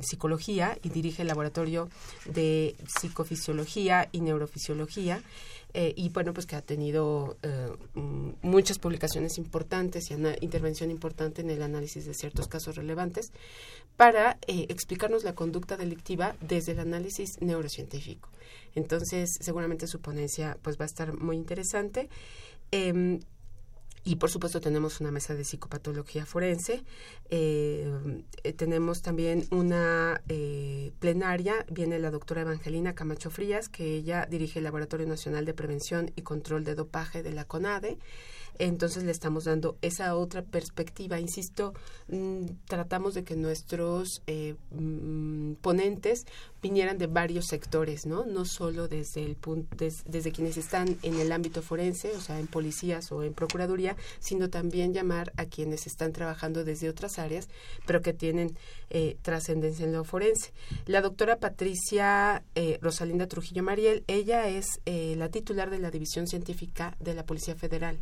[0.02, 1.88] Psicología y dirige el laboratorio
[2.26, 5.22] de psicofisiología y neurofisiología.
[5.76, 7.68] Eh, y bueno, pues que ha tenido eh,
[8.42, 13.32] muchas publicaciones importantes y una intervención importante en el análisis de ciertos casos relevantes
[13.96, 18.28] para eh, explicarnos la conducta delictiva desde el análisis neurocientífico.
[18.76, 22.08] Entonces, seguramente su ponencia pues va a estar muy interesante.
[24.04, 26.84] Y por supuesto tenemos una mesa de psicopatología forense.
[27.30, 27.90] Eh,
[28.56, 31.64] tenemos también una eh, plenaria.
[31.70, 36.22] Viene la doctora Evangelina Camacho Frías, que ella dirige el Laboratorio Nacional de Prevención y
[36.22, 37.98] Control de Dopaje de la CONADE.
[38.58, 41.18] Entonces le estamos dando esa otra perspectiva.
[41.18, 41.74] Insisto,
[42.08, 46.26] mm, tratamos de que nuestros eh, mm, ponentes
[46.64, 48.24] vinieran de varios sectores, ¿no?
[48.24, 52.46] No solo desde el punto, desde quienes están en el ámbito forense, o sea, en
[52.46, 57.48] policías o en procuraduría, sino también llamar a quienes están trabajando desde otras áreas,
[57.84, 58.56] pero que tienen
[58.88, 60.54] eh, trascendencia en lo forense.
[60.86, 66.96] La doctora Patricia eh, Rosalinda Trujillo Mariel, ella es la titular de la División Científica
[66.98, 67.98] de la Policía Federal.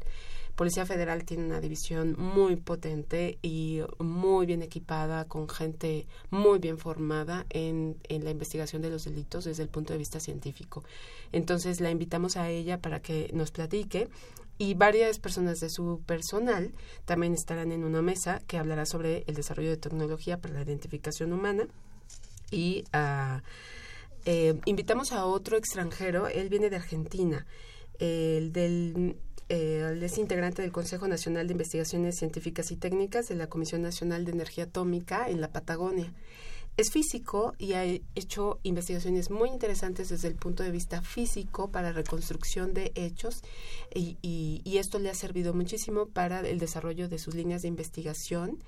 [0.56, 6.78] Policía Federal tiene una división muy potente y muy bien equipada, con gente muy bien
[6.78, 10.84] formada en, la investigación de los delitos desde el punto de vista científico.
[11.32, 14.08] Entonces la invitamos a ella para que nos platique
[14.58, 16.72] y varias personas de su personal
[17.06, 21.32] también estarán en una mesa que hablará sobre el desarrollo de tecnología para la identificación
[21.32, 21.66] humana
[22.50, 22.84] y
[24.26, 27.46] eh, invitamos a otro extranjero, él viene de Argentina,
[27.98, 29.16] el del
[29.48, 34.24] eh, es integrante del Consejo Nacional de Investigaciones Científicas y Técnicas de la Comisión Nacional
[34.24, 36.12] de Energía Atómica en la Patagonia.
[36.76, 41.92] Es físico y ha hecho investigaciones muy interesantes desde el punto de vista físico para
[41.92, 43.42] reconstrucción de hechos
[43.94, 48.58] y esto le ha servido muchísimo para el desarrollo de sus líneas de investigación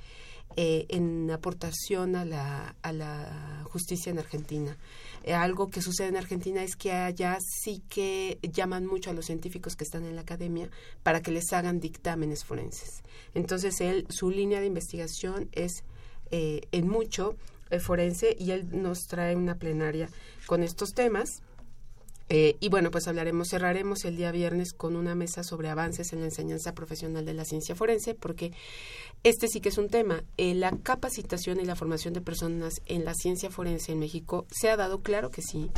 [0.57, 4.76] eh, en aportación a la, a la justicia en Argentina.
[5.24, 9.26] Eh, algo que sucede en Argentina es que allá sí que llaman mucho a los
[9.26, 10.70] científicos que están en la academia
[11.03, 13.03] para que les hagan dictámenes forenses.
[13.34, 15.82] Entonces, él, su línea de investigación es
[16.30, 17.36] eh, en mucho
[17.80, 20.09] forense y él nos trae una plenaria
[20.47, 21.42] con estos temas.
[22.28, 26.26] Y bueno, pues hablaremos, cerraremos el día viernes con una mesa sobre avances en la
[26.26, 28.52] enseñanza profesional de la ciencia forense, porque
[29.24, 30.22] este sí que es un tema.
[30.36, 34.68] Eh, la capacitación y la formación de personas en la ciencia forense en México se
[34.68, 35.70] ha dado, claro que sí.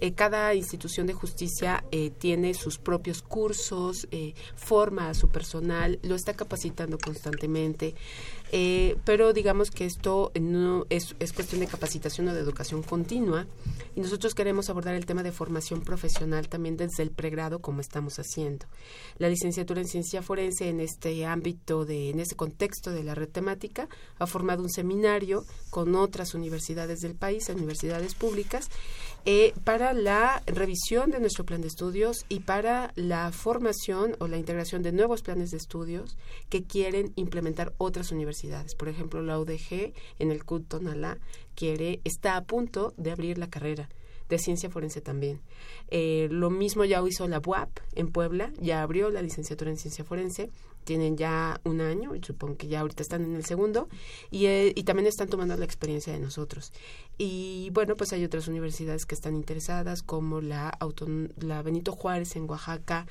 [0.00, 4.08] Eh, cada institución de justicia eh, tiene sus propios cursos,
[4.56, 7.94] forma a su personal, lo está capacitando constantemente.
[9.04, 13.46] Pero digamos que esto no es, es cuestión de capacitación o de educación continua
[13.96, 18.18] y nosotros queremos abordar el tema de formación profesional también desde el pregrado como estamos
[18.18, 18.66] haciendo.
[19.18, 23.28] La licenciatura en ciencia forense en este ámbito, de, en ese contexto de la red
[23.28, 23.88] temática,
[24.18, 28.68] ha formado un seminario con otras universidades del país, universidades públicas,
[29.26, 34.36] eh, para la revisión de nuestro plan de estudios y para la formación o la
[34.36, 36.16] integración de nuevos planes de estudios
[36.50, 38.74] que quieren implementar otras universidades.
[38.74, 41.18] Por ejemplo, la UDG en el CUT Tonalá
[41.54, 43.88] quiere, está a punto de abrir la carrera
[44.28, 45.40] de ciencia forense también.
[45.88, 50.04] Eh, lo mismo ya hizo la UAP en Puebla, ya abrió la licenciatura en ciencia
[50.04, 50.50] forense
[50.84, 53.88] tienen ya un año, supongo que ya ahorita están en el segundo,
[54.30, 56.72] y, eh, y también están tomando la experiencia de nosotros.
[57.18, 60.76] Y bueno, pues hay otras universidades que están interesadas, como la,
[61.38, 63.06] la Benito Juárez en Oaxaca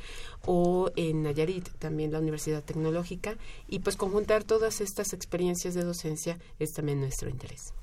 [0.45, 6.37] o en Nayarit, también la Universidad Tecnológica, y pues conjuntar todas estas experiencias de docencia
[6.59, 7.73] es también nuestro interés.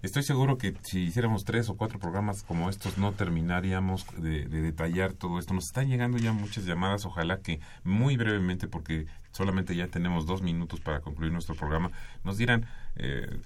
[0.00, 5.12] Estoy seguro que si hiciéramos tres o cuatro programas como estos no terminaríamos de, detallar
[5.12, 5.54] todo esto.
[5.54, 10.40] Nos están llegando ya muchas llamadas, ojalá que muy brevemente, porque solamente ya tenemos dos
[10.40, 11.90] minutos para concluir nuestro programa,
[12.22, 13.40] nos dieran eh,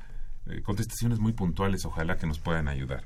[0.47, 3.05] eh, contestaciones muy puntuales, ojalá que nos puedan ayudar.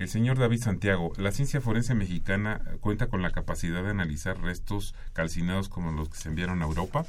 [0.00, 4.96] El señor David Santiago, ¿la ciencia forense mexicana cuenta con la capacidad de analizar restos
[5.12, 7.04] calcinados como los que se enviaron a Europa?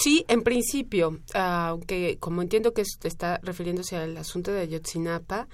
[0.00, 5.48] Sí, en principio, aunque como entiendo que está refiriéndose al asunto de Ayotzinapa,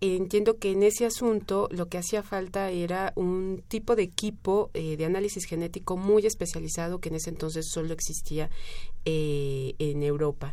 [0.00, 4.96] entiendo que en ese asunto lo que hacía falta era un tipo de equipo eh,
[4.96, 8.48] de análisis genético muy especializado que en ese entonces solo existía
[9.04, 10.50] eh, en Europa.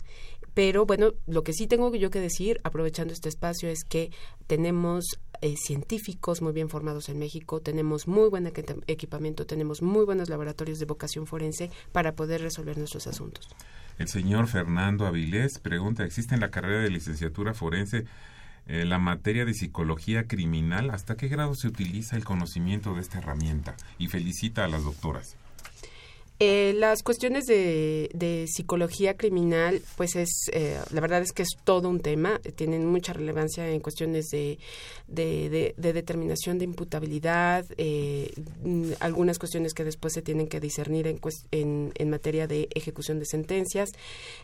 [0.53, 4.11] Pero bueno, lo que sí tengo yo que decir, aprovechando este espacio, es que
[4.47, 5.05] tenemos
[5.41, 8.51] eh, científicos muy bien formados en México, tenemos muy buen
[8.87, 13.49] equipamiento, tenemos muy buenos laboratorios de vocación forense para poder resolver nuestros asuntos.
[13.97, 18.05] El señor Fernando Avilés pregunta, ¿existe en la carrera de licenciatura forense
[18.67, 20.91] eh, la materia de psicología criminal?
[20.91, 23.75] ¿Hasta qué grado se utiliza el conocimiento de esta herramienta?
[23.97, 25.35] Y felicita a las doctoras.
[26.39, 31.49] Eh, las cuestiones de, de, psicología criminal, pues es, eh, la verdad es que es
[31.63, 34.59] todo un tema, tienen mucha relevancia en cuestiones de,
[35.07, 38.31] de, de determinación de imputabilidad, eh,
[38.63, 41.19] mm, algunas cuestiones que después se tienen que discernir en,
[41.49, 43.89] en, en, materia de ejecución de sentencias.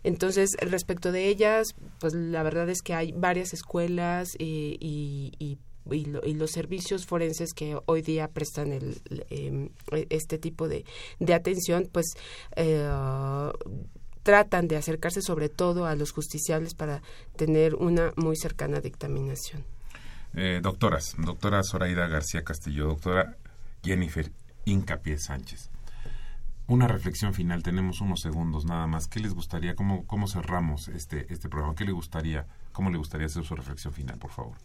[0.03, 5.57] Entonces, respecto de ellas, pues la verdad es que hay varias escuelas y, y,
[5.91, 9.69] y y, los servicios forenses que hoy día prestan el, em,
[10.09, 10.85] este tipo de,
[11.33, 12.13] atención, pues
[12.55, 12.89] eh,
[14.23, 17.01] tratan de acercarse sobre todo a los justiciables para
[17.35, 19.63] tener una muy cercana dictaminación.
[20.33, 23.37] Eh, doctoras, doctora Zoraida García Castillo, doctora
[23.83, 24.31] Jennifer
[24.65, 25.69] Incapié Sánchez.
[26.65, 29.07] Una reflexión final, tenemos unos segundos nada más.
[29.07, 31.75] ¿Qué les gustaría, cómo, cómo cerramos este, este programa?
[31.75, 34.57] ¿Qué le gustaría ¿Cómo le gustaría hacer su reflexión final, por favor?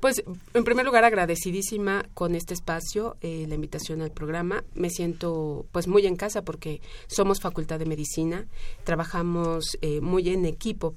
[0.00, 0.22] Pues,
[0.54, 4.64] en primer lugar, agradecidísima con este espacio, eh, la invitación al programa.
[4.74, 8.46] Me siento, pues, muy en casa porque somos Facultad de Medicina,
[8.84, 10.94] trabajamos eh, muy en equipo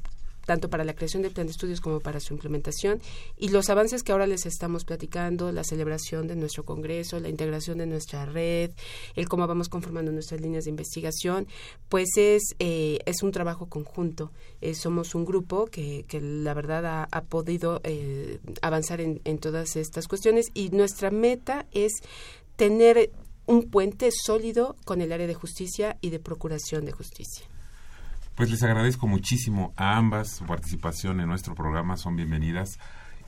[0.52, 3.00] tanto para la creación del plan de estudios como para su implementación
[3.38, 7.78] y los avances que ahora les estamos platicando, la celebración de nuestro congreso, la integración
[7.78, 8.72] de nuestra red,
[9.16, 11.48] el cómo vamos conformando nuestras líneas de investigación,
[11.88, 14.34] pues es, eh, es un trabajo conjunto.
[14.60, 19.78] Eh, somos un grupo que, que la verdad ha, podido eh, avanzar en, en todas
[19.78, 21.94] estas cuestiones y nuestra meta es
[22.58, 23.10] tener
[23.46, 27.51] un puente sólido con el área de justicia y de procuración de justicia.
[28.42, 32.80] Pues les agradezco muchísimo a ambas su participación en nuestro programa, son bienvenidas.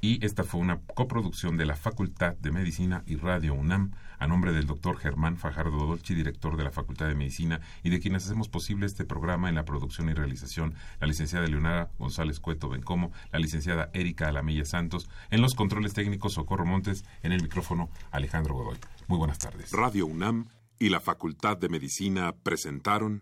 [0.01, 4.53] Y esta fue una coproducción de la Facultad de Medicina y Radio UNAM, a nombre
[4.53, 8.49] del doctor Germán Fajardo Dolci, director de la Facultad de Medicina, y de quienes hacemos
[8.49, 13.38] posible este programa en la producción y realización, la licenciada Leonara González Cueto Bencomo, la
[13.38, 18.80] licenciada Erika Alamilla Santos, en los controles técnicos Socorro Montes, en el micrófono Alejandro Godoy.
[19.07, 19.74] Muy buenas tardes.
[19.74, 20.47] Radio UNAM
[20.80, 23.22] y la Facultad de Medicina presentaron